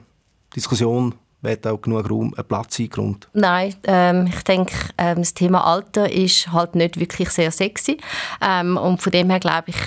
Diskussion 0.56 1.16
wird 1.42 1.68
auch 1.68 1.82
genug 1.82 2.10
Raum, 2.10 2.34
äh, 2.38 2.44
Platz 2.44 2.80
eingeräumt? 2.80 3.28
Nein, 3.34 3.76
ähm, 3.84 4.28
ich 4.28 4.44
denke, 4.44 4.74
ähm, 4.98 5.18
das 5.20 5.34
Thema 5.34 5.66
Alter 5.66 6.12
ist 6.12 6.52
halt 6.52 6.76
nicht 6.76 7.00
wirklich 7.00 7.30
sehr 7.30 7.52
sexy. 7.52 7.98
Ähm, 8.42 8.78
und 8.78 9.02
von 9.02 9.12
dem 9.12 9.30
her 9.30 9.40
glaube 9.40 9.70
ich, 9.70 9.78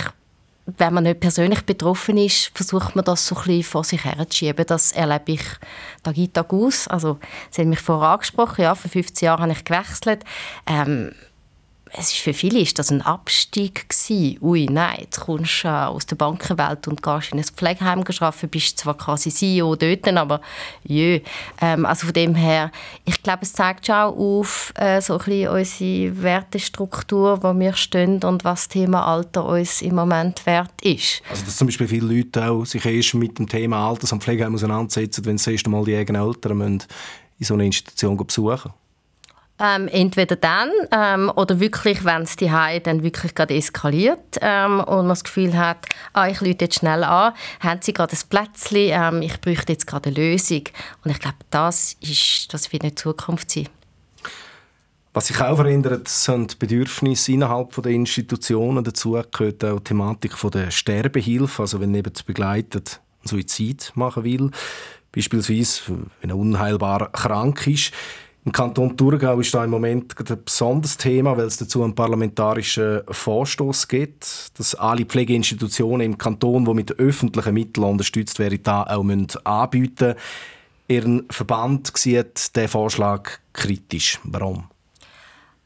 wenn 0.65 0.93
man 0.93 1.03
nicht 1.03 1.19
persönlich 1.19 1.65
betroffen 1.65 2.17
ist, 2.17 2.51
versucht 2.53 2.95
man 2.95 3.03
das 3.03 3.25
so 3.25 3.35
ein 3.35 3.43
bisschen 3.43 3.63
vor 3.63 3.83
sich 3.83 4.05
herzuschieben. 4.05 4.65
Das 4.65 4.91
erlebe 4.91 5.33
ich 5.33 5.43
Tag 6.03 6.17
ein, 6.17 6.33
Tag 6.33 6.53
aus. 6.53 6.87
Also, 6.87 7.19
Sie 7.49 7.61
haben 7.61 7.69
mich 7.69 7.79
vorher 7.79 8.09
angesprochen, 8.11 8.61
ja, 8.61 8.75
vor 8.75 8.89
15 8.89 9.25
Jahren 9.25 9.41
habe 9.41 9.51
ich 9.53 9.63
gewechselt. 9.65 10.23
Ähm, 10.67 11.11
es 11.93 12.13
ist 12.13 12.19
für 12.19 12.33
viele 12.33 12.59
ist 12.59 12.79
das 12.79 12.91
ein 12.91 13.01
Abstieg 13.01 13.89
gewesen. 13.89 14.37
Ui, 14.41 14.65
nein, 14.69 14.99
jetzt 15.01 15.19
kommst 15.19 15.63
du 15.63 15.67
aus 15.67 16.05
der 16.05 16.15
Bankenwelt 16.15 16.87
und 16.87 17.03
gehst 17.03 17.31
in 17.31 17.39
ein 17.39 17.43
Pflegeheim 17.43 18.03
arbeiten, 18.07 18.49
bist 18.49 18.77
zwar 18.77 18.95
quasi 18.95 19.29
CEO 19.29 19.75
dort, 19.75 20.07
aber 20.07 20.41
jö. 20.83 21.19
Ähm, 21.59 21.85
also 21.85 22.05
von 22.05 22.13
dem 22.13 22.35
her, 22.35 22.71
ich 23.05 23.21
glaube, 23.21 23.39
es 23.41 23.53
zeigt 23.53 23.87
schon 23.87 23.95
auch 23.95 24.15
auf 24.15 24.73
äh, 24.75 25.01
so 25.01 25.13
ein 25.13 25.19
bisschen 25.19 25.49
unsere 25.49 26.23
Wertestruktur, 26.23 27.43
wo 27.43 27.57
wir 27.59 27.73
stehen 27.73 28.23
und 28.23 28.43
was 28.43 28.61
das 28.61 28.67
Thema 28.69 29.05
Alter 29.05 29.45
uns 29.45 29.81
im 29.81 29.95
Moment 29.95 30.45
wert 30.45 30.73
ist. 30.81 31.21
Also 31.29 31.43
dass 31.45 31.57
zum 31.57 31.67
Beispiel 31.67 31.87
viele 31.87 32.13
Leute 32.13 32.49
auch 32.49 32.65
sich 32.65 32.85
erst 32.85 33.15
mit 33.15 33.37
dem 33.37 33.47
Thema 33.47 33.89
Alters- 33.89 34.11
und 34.11 34.23
Pflegeheim 34.23 34.55
auseinandersetzen, 34.55 35.25
wenn 35.25 35.37
sie 35.37 35.53
erst 35.53 35.65
einmal 35.65 35.83
die 35.83 35.95
eigenen 35.95 36.21
Eltern 36.21 36.61
in 36.61 37.45
so 37.45 37.55
einer 37.55 37.63
Institution 37.63 38.15
besuchen 38.15 38.71
ähm, 39.61 39.87
entweder 39.87 40.35
dann 40.35 40.69
ähm, 40.91 41.31
oder 41.35 41.59
wirklich, 41.59 42.03
wenn 42.03 42.23
es 42.23 42.35
die 42.35 42.49
dann 42.49 43.03
wirklich 43.03 43.35
gerade 43.35 43.55
eskaliert 43.55 44.37
ähm, 44.41 44.79
und 44.79 44.87
man 44.87 45.09
das 45.09 45.23
Gefühl 45.23 45.55
hat, 45.57 45.85
ah, 46.13 46.27
ich 46.27 46.41
lüte 46.41 46.65
jetzt 46.65 46.79
schnell 46.79 47.03
an, 47.03 47.33
haben 47.59 47.81
sie 47.81 47.93
gerade 47.93 48.15
ein 48.15 48.29
Plätzchen, 48.29 48.89
ähm, 48.91 49.21
ich 49.21 49.39
bräuchte 49.39 49.73
jetzt 49.73 49.85
gerade 49.85 50.09
eine 50.09 50.15
Lösung. 50.15 50.63
Und 51.03 51.11
ich 51.11 51.19
glaube, 51.19 51.37
das, 51.51 51.95
ist, 52.01 52.53
das 52.53 52.71
wird 52.73 52.83
nicht 52.83 52.99
Zukunft 52.99 53.51
sein. 53.51 53.69
Was 55.13 55.27
sich 55.27 55.41
auch 55.41 55.57
verändert, 55.57 56.07
sind 56.07 56.53
die 56.53 56.57
Bedürfnisse 56.57 57.33
innerhalb 57.33 57.73
der 57.83 57.91
Institutionen. 57.91 58.83
Dazu 58.83 59.21
gehört 59.31 59.63
auch 59.65 59.79
die 59.79 59.83
Thematik 59.83 60.33
der 60.51 60.71
Sterbehilfe, 60.71 61.63
also 61.63 61.81
wenn 61.81 61.93
jemand 61.93 62.25
begleitet 62.25 63.01
Suizid 63.23 63.91
machen 63.95 64.23
will, 64.23 64.51
beispielsweise 65.11 66.07
wenn 66.21 66.29
er 66.29 66.37
unheilbar 66.37 67.11
krank 67.11 67.67
ist. 67.67 67.91
Im 68.43 68.51
Kanton 68.51 68.97
Thurgau 68.97 69.39
ist 69.39 69.53
da 69.53 69.63
im 69.63 69.69
Moment 69.69 70.15
ein 70.17 70.43
besonderes 70.43 70.97
Thema, 70.97 71.37
weil 71.37 71.45
es 71.45 71.57
dazu 71.57 71.83
einen 71.83 71.93
parlamentarischen 71.93 73.01
Vorstoß 73.07 73.87
gibt, 73.87 74.57
dass 74.57 74.73
alle 74.73 75.05
Pflegeinstitutionen 75.05 76.01
im 76.01 76.17
Kanton, 76.17 76.65
die 76.65 76.73
mit 76.73 76.97
öffentlichen 76.97 77.53
Mitteln 77.53 77.83
unterstützt 77.83 78.39
werden, 78.39 78.63
da 78.63 78.83
auch 78.83 79.05
anbieten 79.43 80.07
müssen. 80.07 80.15
Ihren 80.87 81.25
Verband 81.29 81.95
sieht 81.95 82.55
den 82.55 82.67
Vorschlag 82.67 83.29
kritisch. 83.53 84.19
Warum? 84.23 84.65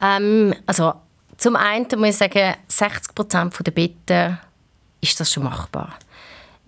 Ähm, 0.01 0.53
also 0.65 0.93
zum 1.37 1.55
einen 1.55 1.87
muss 1.97 2.09
ich 2.09 2.17
sagen, 2.17 2.55
60 2.67 3.15
Prozent 3.15 3.55
der 3.65 3.71
Betten 3.71 4.37
ist 5.01 5.19
das 5.19 5.31
schon 5.31 5.43
machbar. 5.43 5.97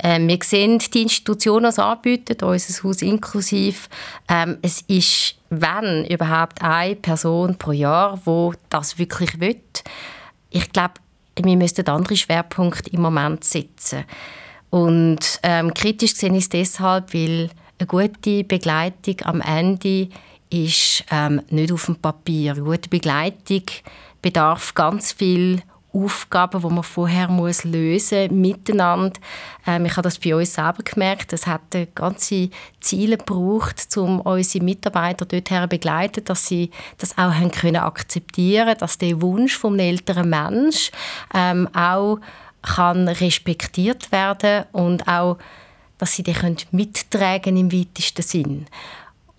Ähm, 0.03 0.27
wir 0.27 0.39
sehen 0.43 0.79
die 0.79 1.01
Institutionen, 1.01 1.65
die 1.65 1.69
es 1.69 1.79
anbieten, 1.79 2.43
unser 2.43 2.83
Haus 2.83 3.01
inklusiv. 3.01 3.89
Ähm, 4.27 4.57
es 4.61 4.81
ist, 4.81 5.35
wenn 5.49 6.05
überhaupt, 6.05 6.61
eine 6.61 6.95
Person 6.95 7.57
pro 7.57 7.71
Jahr, 7.71 8.19
die 8.25 8.57
das 8.69 8.99
wirklich 8.99 9.39
will. 9.39 9.61
Ich 10.49 10.71
glaube, 10.71 10.95
wir 11.35 11.57
müssten 11.57 11.87
andere 11.87 12.15
Schwerpunkte 12.15 12.89
im 12.91 13.01
Moment 13.01 13.43
setzen. 13.43 14.05
Und 14.69 15.39
ähm, 15.43 15.73
kritisch 15.73 16.15
sehe 16.15 16.31
ich 16.31 16.43
es 16.43 16.49
deshalb, 16.49 17.13
weil 17.13 17.49
eine 17.79 17.87
gute 17.87 18.43
Begleitung 18.43 19.15
am 19.23 19.41
Ende 19.41 20.09
ist 20.49 21.03
ähm, 21.11 21.41
nicht 21.49 21.71
auf 21.71 21.85
dem 21.85 21.95
Papier. 21.95 22.53
Eine 22.53 22.63
gute 22.63 22.89
Begleitung 22.89 23.63
bedarf 24.21 24.73
ganz 24.73 25.11
viel 25.11 25.61
Aufgaben, 26.03 26.61
die 26.61 26.67
man 26.67 26.83
vorher 26.83 27.27
muss 27.27 27.63
lösen 27.63 28.27
muss, 28.27 28.31
miteinander. 28.31 29.19
Ähm, 29.65 29.85
ich 29.85 29.93
habe 29.93 30.03
das 30.03 30.19
bei 30.19 30.35
uns 30.35 30.53
selber 30.53 30.83
gemerkt. 30.83 31.33
Es 31.33 31.47
hat 31.47 31.61
ganze 31.95 32.49
Ziele 32.79 33.17
gebraucht, 33.17 33.97
um 33.97 34.21
unsere 34.21 34.63
Mitarbeiter 34.63 35.25
dorthin 35.25 35.63
zu 35.63 35.67
begleiten, 35.67 36.25
dass 36.25 36.47
sie 36.47 36.71
das 36.97 37.17
auch 37.17 37.33
haben 37.33 37.51
können 37.51 37.77
akzeptieren 37.77 38.75
dass 38.77 38.97
der 38.97 39.21
Wunsch 39.21 39.57
vom 39.57 39.79
älteren 39.79 40.29
Mensch 40.29 40.91
ähm, 41.33 41.67
auch 41.73 42.19
kann 42.61 43.07
respektiert 43.07 44.11
werden 44.11 44.65
und 44.71 45.07
auch, 45.07 45.37
dass 45.97 46.15
sie 46.15 46.23
den 46.23 46.57
mittragen 46.71 47.57
im 47.57 47.71
weitesten 47.71 48.21
Sinn 48.21 48.65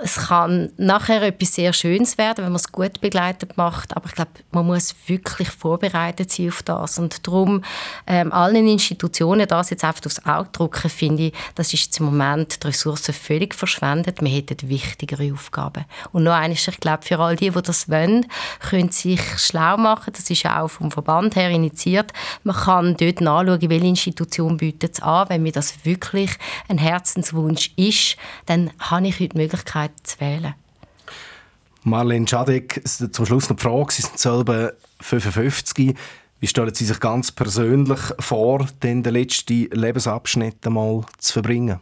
es 0.00 0.16
kann 0.28 0.70
nachher 0.76 1.22
etwas 1.22 1.54
sehr 1.54 1.72
Schönes 1.72 2.18
werden, 2.18 2.44
wenn 2.44 2.52
man 2.52 2.60
es 2.60 2.70
gut 2.70 3.00
begleitet 3.00 3.56
macht, 3.56 3.96
aber 3.96 4.06
ich 4.06 4.14
glaube, 4.14 4.30
man 4.52 4.66
muss 4.66 4.94
wirklich 5.06 5.48
vorbereitet 5.48 6.30
sein 6.30 6.48
auf 6.48 6.62
das 6.62 6.98
und 7.00 7.26
darum 7.26 7.64
ähm, 8.06 8.32
allen 8.32 8.68
Institutionen 8.68 9.48
das 9.48 9.70
jetzt 9.70 9.84
einfach 9.84 10.06
aufs 10.06 10.24
Auge 10.24 10.48
drücken, 10.52 10.88
finde 10.88 11.24
ich, 11.24 11.32
das 11.56 11.74
ist 11.74 11.98
im 11.98 12.06
Moment 12.06 12.62
die 12.62 12.68
Ressourcen 12.68 13.12
völlig 13.12 13.54
verschwendet. 13.54 14.22
Wir 14.22 14.30
hätten 14.30 14.68
wichtigere 14.68 15.32
Aufgaben. 15.32 15.84
Und 16.12 16.22
noch 16.24 16.32
eines, 16.32 16.66
ich 16.66 16.78
glaube, 16.78 17.04
für 17.04 17.18
all 17.18 17.34
die, 17.34 17.50
die 17.50 17.62
das 17.62 17.88
wollen, 17.88 18.26
können 18.60 18.90
sich 18.90 19.20
schlau 19.38 19.76
machen. 19.76 20.12
Das 20.16 20.30
ist 20.30 20.42
ja 20.44 20.62
auch 20.62 20.68
vom 20.68 20.90
Verband 20.90 21.34
her 21.34 21.50
initiiert. 21.50 22.12
Man 22.44 22.54
kann 22.54 22.96
dort 22.96 23.20
nachschauen, 23.20 23.68
welche 23.68 23.86
Institution 23.86 24.56
bietet 24.58 24.94
es 24.94 25.02
an. 25.02 25.28
Wenn 25.28 25.42
mir 25.42 25.52
das 25.52 25.84
wirklich 25.84 26.30
ein 26.68 26.78
Herzenswunsch 26.78 27.72
ist, 27.76 28.16
dann 28.46 28.70
habe 28.78 29.08
ich 29.08 29.18
heute 29.20 29.30
die 29.30 29.38
Möglichkeit, 29.38 29.87
Möglichkeit 29.88 29.92
zu 30.02 30.20
wählen. 30.20 30.54
Marlene 31.84 32.28
Schadek, 32.28 32.82
zum 32.86 33.26
Schluss 33.26 33.48
noch 33.48 33.56
die 33.56 33.62
Frage, 33.62 33.92
Sie 33.92 34.02
sind 34.02 34.18
selber 34.18 34.72
55. 35.00 35.96
Wie 36.40 36.46
stellen 36.46 36.74
Sie 36.74 36.84
sich 36.84 37.00
ganz 37.00 37.32
persönlich 37.32 38.00
vor, 38.18 38.66
den 38.82 39.02
letzten 39.02 39.68
Lebensabschnitt 39.70 40.66
einmal 40.66 41.04
zu 41.18 41.32
verbringen? 41.32 41.80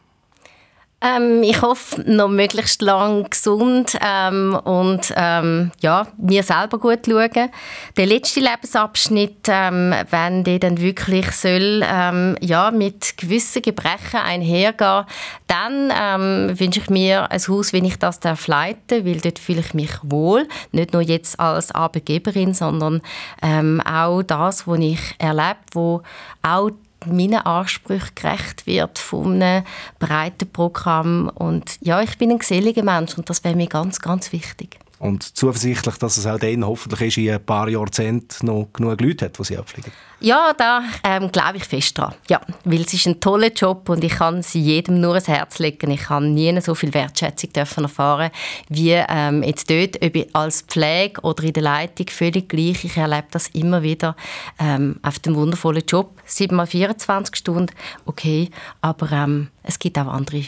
Ähm, 1.03 1.43
ich 1.43 1.61
hoffe, 1.61 2.01
noch 2.11 2.29
möglichst 2.29 2.81
lang 2.81 3.29
gesund 3.29 3.99
ähm, 4.01 4.59
und 4.65 5.13
ähm, 5.15 5.71
ja, 5.81 6.07
mir 6.17 6.43
selber 6.43 6.79
gut 6.79 7.01
schauen. 7.07 7.51
Der 7.99 8.07
letzte 8.07 8.41
Lebensabschnitt, 8.41 9.47
ähm, 9.47 9.95
wenn 10.09 10.43
der 10.43 10.59
dann 10.59 10.81
wirklich 10.81 11.31
soll, 11.33 11.85
ähm, 11.85 12.37
ja, 12.41 12.71
mit 12.71 13.19
gewissen 13.19 13.61
Gebrechen 13.61 14.21
einhergehen, 14.25 15.05
dann 15.49 15.93
ähm, 15.95 16.59
wünsche 16.59 16.81
ich 16.81 16.89
mir 16.89 17.31
ein 17.31 17.47
Haus, 17.47 17.75
wie 17.75 17.87
ich 17.87 17.99
das 17.99 18.21
darf 18.21 18.47
leiten, 18.47 19.05
weil 19.05 19.21
dort 19.21 19.39
fühle 19.39 19.61
ich 19.61 19.75
mich 19.75 19.93
wohl. 20.03 20.49
Nicht 20.73 20.95
nur 20.95 21.03
jetzt 21.03 21.39
als 21.39 21.73
Arbeitgeberin, 21.73 22.55
sondern 22.55 23.03
auch 23.43 24.23
das, 24.23 24.67
was 24.67 24.79
ich 24.79 25.01
erlebe, 25.19 25.57
wo 25.73 26.03
auch 26.43 26.71
meinen 27.07 27.45
Ansprüchen 27.45 28.15
gerecht 28.15 28.67
wird 28.67 28.99
von 28.99 29.43
einem 29.43 29.65
breiten 29.99 30.51
Programm. 30.51 31.31
Und 31.35 31.79
ja, 31.81 32.01
ich 32.03 32.19
bin 32.19 32.31
ein 32.31 32.39
geselliger 32.39 32.83
Mensch 32.83 33.17
und 33.17 33.29
das 33.31 33.45
wäre 33.45 33.57
mir 33.57 33.69
ganz, 33.69 34.01
ganz 34.01 34.33
wichtig. 34.33 34.79
Und 34.99 35.37
zuversichtlich, 35.37 35.97
dass 35.97 36.17
es 36.17 36.27
auch 36.27 36.39
dann 36.39 36.67
hoffentlich 36.67 37.01
ist, 37.01 37.17
in 37.19 37.31
ein 37.31 37.45
paar 37.45 37.69
Jahrzehnten 37.69 38.47
noch 38.47 38.69
genug 38.73 39.01
Leute 39.01 39.27
hat, 39.27 39.39
die 39.39 39.45
sie 39.45 39.59
abfliegen. 39.59 39.93
Ja, 40.21 40.55
da 40.57 40.83
ähm, 41.05 41.31
glaube 41.31 41.59
ich 41.59 41.65
fest 41.65 41.99
dran. 41.99 42.15
Ja, 42.31 42.41
weil 42.65 42.81
es 42.81 42.95
ist 42.95 43.07
ein 43.07 43.21
toller 43.21 43.53
Job 43.53 43.91
und 43.91 44.03
ich 44.03 44.15
kann 44.15 44.43
sie 44.43 44.61
jedem 44.61 45.01
nur 45.01 45.11
ans 45.11 45.29
Herz 45.29 45.59
legen. 45.59 45.91
Ich 45.91 46.09
habe 46.09 46.25
nie 46.25 46.59
so 46.63 46.75
viel 46.75 46.95
Wertschätzung 46.95 47.53
dürfen 47.53 47.85
erfahren 47.85 48.31
wie 48.71 48.93
ähm, 48.93 49.43
jetzt 49.43 49.69
dort, 49.69 50.03
ob 50.03 50.17
als 50.33 50.63
Pflege 50.63 51.21
oder 51.21 51.45
in 51.45 51.53
der 51.53 51.63
Leitung, 51.63 52.07
völlig 52.09 52.49
gleich. 52.49 52.83
Ich 52.85 52.97
erlebe 52.97 53.27
das 53.31 53.49
immer 53.49 53.83
wieder 53.83 54.17
ähm, 54.59 54.99
auf 55.03 55.19
dem 55.19 55.35
wundervollen 55.35 55.85
Job. 55.87 56.13
7 56.25 56.57
mal 56.57 56.67
24 56.67 57.37
Stunden, 57.37 57.75
okay, 58.07 58.51
aber 58.81 59.13
ähm, 59.13 59.49
es 59.63 59.79
gibt 59.79 59.99
auch 59.99 60.07
andere 60.07 60.45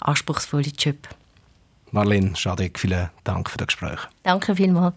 anspruchsvolle 0.00 0.70
Jobs. 0.78 1.08
Marlene 1.92 2.34
Schadek, 2.34 2.78
vielen 2.78 3.10
Dank 3.22 3.50
für 3.50 3.58
das 3.58 3.66
Gespräch. 3.66 4.00
Danke 4.22 4.56
vielmals. 4.56 4.94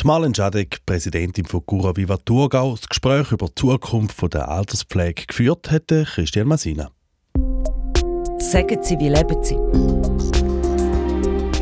Die 0.00 0.06
Marlene 0.06 0.34
Schadek, 0.34 0.78
Präsidentin 0.86 1.44
von 1.44 1.64
Cura 1.66 1.94
Viva 1.94 2.16
Thurgau, 2.16 2.74
das 2.74 2.88
Gespräch 2.88 3.30
über 3.32 3.48
die 3.48 3.54
Zukunft 3.54 4.32
der 4.32 4.48
Alterspflege 4.48 5.26
geführt 5.26 5.70
hätte 5.70 6.04
Christian 6.04 6.48
Masina. 6.48 6.90
Sagen 8.38 8.82
Sie, 8.82 8.98
wie 8.98 9.10
leben 9.10 9.44
Sie? 9.44 9.58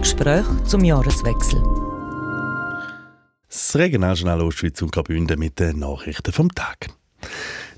Gespräch 0.01 0.46
zum 0.66 0.85
Jahreswechsel. 0.85 1.61
Das 3.48 3.74
Regionaljournal 3.74 4.40
Ostschweiz 4.42 4.81
und 4.83 4.92
Graubünden 4.92 5.40
mit 5.40 5.59
den 5.59 5.81
Nachrichten 5.81 6.33
vom 6.33 6.55
Tag. 6.55 6.90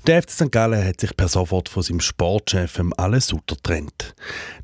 Der 0.07 0.23
FC 0.23 0.31
St. 0.31 0.51
Gallen 0.51 0.83
hat 0.83 0.99
sich 0.99 1.15
per 1.15 1.27
sofort 1.27 1.69
von 1.69 1.83
seinem 1.83 1.99
Sportchef 1.99 2.81
Alain 2.97 3.21
Sutter 3.21 3.55
getrennt. 3.55 4.15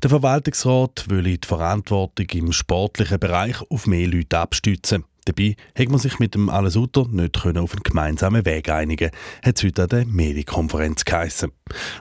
Der 0.02 0.10
Verwaltungsrat 0.10 1.04
will 1.08 1.22
die 1.22 1.46
Verantwortung 1.46 2.26
im 2.32 2.50
sportlichen 2.50 3.20
Bereich 3.20 3.54
auf 3.70 3.86
mehr 3.86 4.08
Leute 4.08 4.36
abstützen. 4.36 5.04
Dabei 5.26 5.54
hat 5.78 5.90
man 5.90 6.00
sich 6.00 6.18
mit 6.18 6.34
dem 6.34 6.48
Alain 6.48 6.72
Sutter 6.72 7.06
nicht 7.06 7.36
auf 7.36 7.72
einen 7.72 7.82
gemeinsamen 7.84 8.44
Weg 8.46 8.68
einigen, 8.68 9.12
hat 9.44 9.58
es 9.58 9.62
heute 9.62 9.84
an 9.84 9.88
der 9.90 10.06
Medienkonferenz 10.06 11.04
geheissen. 11.04 11.52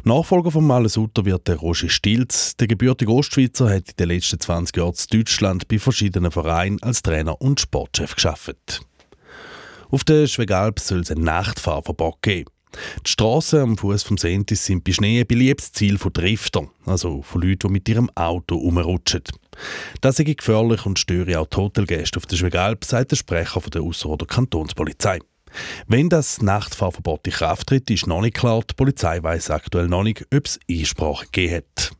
Nachfolger 0.03 0.49
von 0.49 0.71
Alain 0.71 0.89
Sutter 0.89 1.23
wird 1.23 1.47
der 1.47 1.57
Roger 1.57 1.89
Stilz. 1.89 2.57
Der 2.57 2.65
gebürtige 2.65 3.11
Ostschweizer 3.11 3.69
hat 3.69 3.89
in 3.89 3.97
den 3.99 4.07
letzten 4.07 4.39
20 4.39 4.77
Jahren 4.77 4.95
in 4.95 5.19
Deutschland 5.19 5.67
bei 5.67 5.77
verschiedenen 5.77 6.31
Vereinen 6.31 6.81
als 6.81 7.03
Trainer 7.03 7.39
und 7.39 7.59
Sportchef 7.59 8.15
geschafft. 8.15 8.81
Auf 9.91 10.03
der 10.03 10.25
Schwegalp 10.25 10.79
soll 10.79 11.01
es 11.01 11.11
ein 11.11 11.21
Nachtfahrverbot 11.21 12.23
geben. 12.23 12.49
Die 13.05 13.09
Strassen 13.09 13.59
am 13.59 13.77
Fuß 13.77 14.03
vom 14.03 14.17
Sentis 14.17 14.65
sind 14.65 14.83
bei 14.83 14.91
Schnee 14.91 15.19
ein 15.21 15.27
beliebtes 15.27 15.71
Ziel 15.71 15.97
von 15.97 16.13
Driftern, 16.13 16.69
also 16.85 17.21
von 17.21 17.41
Leuten, 17.41 17.67
die 17.67 17.73
mit 17.73 17.89
ihrem 17.89 18.09
Auto 18.15 18.55
umrutschen. 18.55 19.23
Das 20.01 20.19
ist 20.19 20.37
gefährlich 20.37 20.85
und 20.85 20.99
störe 20.99 21.39
auch 21.39 21.47
die 21.47 21.57
Hotelgäste 21.57 22.17
auf 22.17 22.25
der 22.25 22.35
Schwegalp, 22.35 22.85
sagt 22.85 23.11
der 23.11 23.15
Sprecher 23.15 23.61
der 23.61 23.81
Ausserrhoder 23.81 24.25
Kantonspolizei. 24.25 25.19
Wenn 25.87 26.09
das 26.09 26.41
Nachtfahrverbot 26.41 27.25
in 27.27 27.33
Kraft 27.33 27.67
tritt, 27.67 27.89
ist 27.89 28.07
noch 28.07 28.21
nicht 28.21 28.35
klar. 28.35 28.61
Die 28.69 28.75
Polizei 28.75 29.21
weiß 29.21 29.49
aktuell 29.49 29.87
noch 29.87 30.03
nicht, 30.03 30.25
ob 30.33 30.45
es 30.45 30.59
Einsprache 30.69 31.25
gegeben 31.25 31.55
hat. 31.55 31.91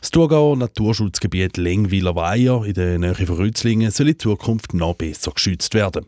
Das 0.00 0.10
Thurgauer 0.10 0.56
Naturschutzgebiet 0.56 1.56
Lengwiler 1.56 2.16
Weiher 2.16 2.64
in 2.64 2.74
der 2.74 2.98
Nähe 2.98 3.14
von 3.14 3.36
Rützlingen 3.36 3.90
soll 3.92 4.08
in 4.08 4.18
Zukunft 4.18 4.74
noch 4.74 4.94
besser 4.94 5.30
geschützt 5.30 5.74
werden. 5.74 6.06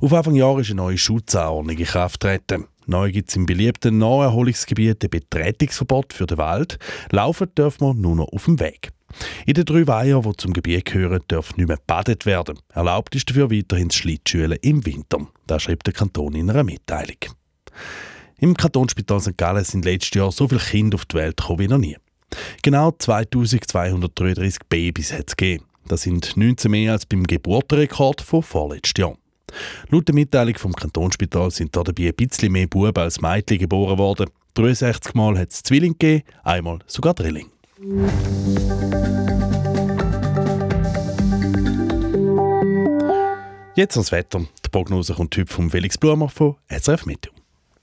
Auf 0.00 0.12
Anfang 0.12 0.34
Jahr 0.34 0.58
ist 0.58 0.68
eine 0.68 0.76
neue 0.76 0.98
Schutzanordnung 0.98 1.78
in 1.78 1.84
Kraft 1.84 2.20
getreten. 2.20 2.66
Neu 2.86 3.12
gibt 3.12 3.28
es 3.28 3.36
im 3.36 3.46
beliebten 3.46 3.98
Naherholungsgebiet 3.98 5.04
ein 5.04 5.10
Betretungsverbot 5.10 6.12
für 6.12 6.26
den 6.26 6.38
Wald. 6.38 6.78
Laufen 7.10 7.54
dürfen 7.54 7.86
wir 7.86 7.94
nur 7.94 8.16
noch 8.16 8.32
auf 8.32 8.46
dem 8.46 8.58
Weg. 8.60 8.90
In 9.46 9.54
den 9.54 9.64
drei 9.64 9.86
Weihern, 9.86 10.22
die 10.22 10.36
zum 10.36 10.52
Gebiet 10.52 10.86
gehören, 10.86 11.20
darf 11.28 11.56
nicht 11.56 11.68
mehr 11.68 11.76
gebadet 11.76 12.26
werden. 12.26 12.58
Erlaubt 12.72 13.14
ist 13.14 13.28
dafür 13.28 13.50
weiterhin 13.50 13.88
das 13.88 13.96
Schlittschulen 13.96 14.58
im 14.62 14.84
Winter. 14.86 15.26
Das 15.46 15.62
schreibt 15.62 15.86
der 15.86 15.94
Kanton 15.94 16.34
in 16.34 16.50
einer 16.50 16.64
Mitteilung. 16.64 17.18
Im 18.38 18.56
Kantonsspital 18.56 19.20
St. 19.20 19.36
Gallen 19.36 19.64
sind 19.64 19.84
letztes 19.84 20.14
Jahr 20.18 20.32
so 20.32 20.48
viele 20.48 20.60
Kinder 20.60 20.96
auf 20.96 21.04
die 21.04 21.16
Welt 21.16 21.36
gekommen 21.36 21.58
wie 21.60 21.68
noch 21.68 21.78
nie. 21.78 21.96
Genau 22.62 22.90
2233 22.90 24.60
Babys 24.68 25.12
hat 25.12 25.28
es 25.28 25.36
gegeben. 25.36 25.64
Das 25.86 26.02
sind 26.02 26.36
19 26.36 26.70
mehr 26.70 26.92
als 26.92 27.06
beim 27.06 27.24
Geburtenrekord 27.24 28.20
von 28.20 28.42
vorletztem 28.42 29.02
Jahr. 29.04 29.21
Laut 29.90 30.08
der 30.08 30.14
Mitteilung 30.14 30.56
vom 30.56 30.74
Kantonsspital 30.74 31.50
sind 31.50 31.74
dabei 31.74 32.08
ein 32.08 32.14
bisschen 32.14 32.52
mehr 32.52 32.66
Buben 32.66 32.96
als 32.96 33.20
Mädchen 33.20 33.58
geboren 33.58 33.98
worden. 33.98 34.30
63 34.54 35.14
Mal 35.14 35.38
hat 35.38 35.50
es 35.50 35.62
Zwilling 35.62 35.96
gegeben, 35.98 36.24
einmal 36.44 36.78
sogar 36.86 37.14
Drilling. 37.14 37.50
Jetzt 43.74 43.96
das 43.96 44.12
Wetter. 44.12 44.40
Die 44.64 44.68
Prognose 44.68 45.14
kommt 45.14 45.36
heute 45.36 45.52
vom 45.52 45.70
Felix 45.70 45.96
Blumer 45.96 46.28
von 46.28 46.56
SRF 46.68 47.06
Meteo. 47.06 47.32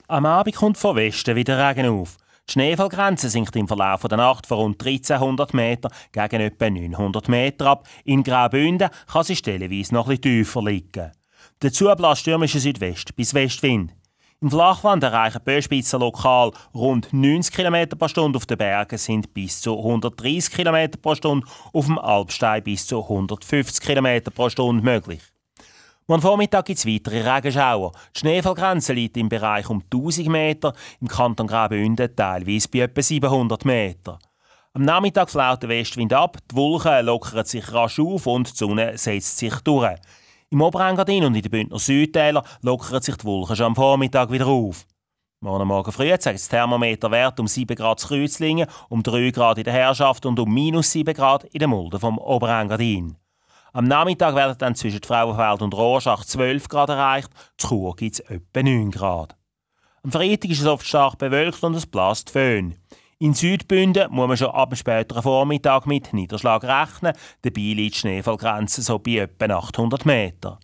Am 0.06 0.24
Abend 0.24 0.54
kommt 0.54 0.78
von 0.78 0.94
Westen 0.94 1.34
wieder 1.34 1.68
Regen 1.68 1.86
auf. 1.86 2.16
Die 2.48 2.52
Schneefallgrenze 2.52 3.28
sinkt 3.28 3.54
im 3.56 3.68
Verlauf 3.68 4.02
der 4.02 4.18
Nacht 4.18 4.46
von 4.46 4.58
rund 4.58 4.84
1300 4.84 5.52
Meter 5.54 5.90
gegen 6.12 6.40
etwa 6.40 6.70
900 6.70 7.28
Meter 7.28 7.66
ab. 7.66 7.88
In 8.04 8.22
Graubünden 8.22 8.88
kann 9.06 9.24
sie 9.24 9.36
stellenweise 9.36 9.94
noch 9.94 10.08
etwas 10.08 10.20
tiefer 10.20 10.62
liegen. 10.62 11.12
Dazu 11.62 11.94
bläst 11.94 12.22
stürmischer 12.22 12.58
Südwest 12.58 13.14
bis 13.16 13.34
Westwind. 13.34 13.92
Im 14.40 14.50
Flachland 14.50 15.02
erreichen 15.02 15.42
Böspitzen 15.44 16.00
lokal 16.00 16.52
rund 16.72 17.12
90 17.12 17.54
km 17.54 17.86
pro 17.98 18.08
Stunde, 18.08 18.38
auf 18.38 18.46
den 18.46 18.56
Bergen 18.56 18.96
sind 18.96 19.34
bis 19.34 19.60
zu 19.60 19.76
130 19.76 20.54
km 20.54 20.92
pro 21.02 21.14
Stunde, 21.14 21.46
auf 21.74 21.84
dem 21.84 21.98
Alpstein 21.98 22.62
bis 22.62 22.86
zu 22.86 23.02
150 23.02 23.78
km 23.78 24.32
pro 24.34 24.48
Stunde 24.48 24.82
möglich. 24.82 25.20
Am 26.08 26.22
Vormittag 26.22 26.64
gibt 26.64 26.78
es 26.78 26.86
weitere 26.86 27.30
Regenschauer. 27.30 27.92
Die 28.16 28.20
Schneefallgrenze 28.20 28.94
liegt 28.94 29.18
im 29.18 29.28
Bereich 29.28 29.68
um 29.68 29.82
1000 29.82 30.28
Meter, 30.28 30.72
im 31.02 31.08
Kanton 31.08 31.46
Graubünden 31.46 32.16
teilweise 32.16 32.70
bei 32.70 32.78
etwa 32.78 33.02
700 33.02 33.66
Meter. 33.66 34.18
Am 34.72 34.82
Nachmittag 34.82 35.28
flaut 35.28 35.62
der 35.62 35.68
Westwind 35.68 36.14
ab, 36.14 36.38
die 36.50 36.56
Wolken 36.56 37.04
lockern 37.04 37.44
sich 37.44 37.70
rasch 37.70 38.00
auf 38.00 38.26
und 38.26 38.50
die 38.50 38.56
Sonne 38.56 38.96
setzt 38.96 39.36
sich 39.36 39.54
durch. 39.56 39.98
Im 40.52 40.62
Oberengadin 40.62 41.22
und 41.22 41.36
in 41.36 41.42
den 41.42 41.50
Bündner 41.50 41.78
Südtälern 41.78 42.44
lockern 42.62 43.00
sich 43.00 43.16
die 43.16 43.24
Wolken 43.24 43.54
schon 43.54 43.66
am 43.66 43.76
Vormittag 43.76 44.32
wieder 44.32 44.48
auf. 44.48 44.84
Morgen 45.38 45.68
Morgen 45.68 45.92
früh 45.92 46.08
zeigt 46.18 46.40
das 46.40 46.48
Thermometerwert 46.48 47.38
um 47.38 47.46
7 47.46 47.76
Grad 47.76 48.00
zu 48.00 48.08
Kreuzlingen, 48.08 48.66
um 48.88 49.00
3 49.00 49.30
Grad 49.30 49.58
in 49.58 49.64
der 49.64 49.72
Herrschaft 49.72 50.26
und 50.26 50.40
um 50.40 50.52
minus 50.52 50.90
7 50.90 51.14
Grad 51.14 51.44
in 51.44 51.60
der 51.60 51.68
Mulde 51.68 52.00
vom 52.00 52.18
Oberengadin. 52.18 53.16
Am 53.72 53.84
Nachmittag 53.84 54.34
werden 54.34 54.56
dann 54.58 54.74
zwischen 54.74 55.04
Frauenfeld 55.04 55.62
und 55.62 55.72
Rorschach 55.72 56.24
12 56.24 56.66
Grad 56.66 56.88
erreicht, 56.88 57.30
zu 57.56 57.68
Chur 57.68 57.94
gibt 57.94 58.14
es 58.14 58.20
etwa 58.20 58.62
9 58.64 58.90
Grad. 58.90 59.36
Am 60.02 60.10
Freitag 60.10 60.50
ist 60.50 60.62
es 60.62 60.66
oft 60.66 60.84
stark 60.84 61.16
bewölkt 61.16 61.62
und 61.62 61.76
es 61.76 61.86
bläst 61.86 62.28
Föhn. 62.28 62.74
In 63.22 63.34
Südbünden 63.34 64.10
muss 64.10 64.28
man 64.28 64.36
schon 64.38 64.48
ab 64.48 64.70
dem 64.70 64.76
späteren 64.76 65.22
Vormittag 65.22 65.84
mit 65.84 66.14
Niederschlag 66.14 66.64
rechnen, 66.64 67.12
dabei 67.42 67.60
liegt 67.60 67.96
die 67.96 67.98
Schneefallgrenze 67.98 68.80
so 68.80 68.98
bei 68.98 69.18
etwa 69.18 69.56
800 69.56 70.06
Meter. 70.06 70.58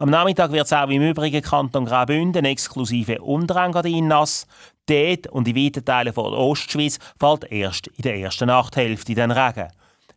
Am 0.00 0.10
Nachmittag 0.10 0.50
wird 0.50 0.66
es 0.66 0.72
auch 0.72 0.88
im 0.88 1.02
übrigen 1.02 1.40
Kanton 1.40 1.84
Graubünden 1.84 2.44
exklusive 2.44 3.20
Unterengadin 3.20 4.08
nass. 4.08 4.48
Dort 4.86 5.28
und 5.28 5.46
in 5.46 5.54
weiten 5.54 5.84
Teilen 5.84 6.12
der 6.12 6.24
Ostschweiz 6.24 6.98
fällt 7.16 7.44
erst 7.52 7.86
in 7.86 8.02
der 8.02 8.16
ersten 8.16 8.48
Nachthälfte 8.48 9.14
den 9.14 9.30
Regen. 9.30 9.68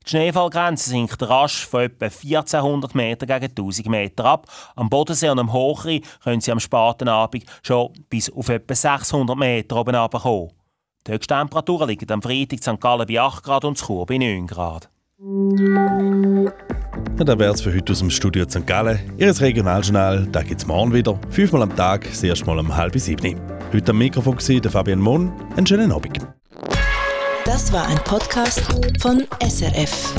Die 0.04 0.10
Schneefallgrenze 0.10 0.90
sinkt 0.90 1.22
rasch 1.22 1.68
von 1.68 1.82
etwa 1.82 2.06
1400 2.06 2.96
Meter 2.96 3.28
gegen 3.28 3.52
1000 3.52 3.88
Meter 3.88 4.26
ab. 4.26 4.48
Am 4.76 4.90
Bodensee 4.90 5.30
und 5.30 5.38
am 5.38 5.54
Hochrhein 5.54 6.02
können 6.24 6.42
sie 6.42 6.52
am 6.52 6.60
späten 6.60 7.08
Abend 7.08 7.46
schon 7.62 7.94
bis 8.10 8.32
auf 8.32 8.50
etwa 8.50 8.74
600 8.74 9.38
Meter 9.38 9.76
oben 9.76 9.94
kommen. 10.10 10.63
Die 11.06 11.12
Höchsttemperaturen 11.12 11.90
liegen 11.90 12.10
am 12.12 12.22
Freitag 12.22 12.54
in 12.54 12.62
St. 12.62 12.80
Gallen 12.80 13.06
bei 13.06 13.20
8 13.20 13.44
Grad 13.44 13.66
und 13.66 13.78
Chur 13.78 14.06
bei 14.06 14.18
9 14.18 14.48
Grad. 14.48 14.90
Ja, 17.18 17.26
das 17.26 17.40
wäre 17.40 17.54
es 17.54 17.62
für 17.62 17.76
heute 17.76 17.92
aus 17.92 18.00
dem 18.00 18.10
Studio 18.10 18.46
St. 18.48 18.66
Gallen. 18.66 19.00
Ihr 19.18 19.38
Regionaljournal, 19.38 20.28
da 20.32 20.42
gibt 20.44 20.62
es 20.62 20.68
morgen 20.68 20.94
wieder. 20.94 21.20
Fünfmal 21.30 21.64
am 21.64 21.76
Tag, 21.76 22.06
das 22.06 22.24
erste 22.24 22.46
Mal 22.46 22.58
um 22.58 22.74
halb 22.74 22.98
sieben. 22.98 23.38
Heute 23.74 23.92
am 23.92 23.98
Mikrofon 23.98 24.38
war 24.38 24.62
der 24.62 24.72
Fabian 24.72 25.00
Mohn. 25.00 25.34
Einen 25.58 25.68
schönen 25.68 25.92
Abend. 25.92 26.20
Das 27.44 27.74
war 27.74 27.86
ein 27.86 27.98
Podcast 28.06 28.62
von 29.02 29.26
SRF. 29.46 30.14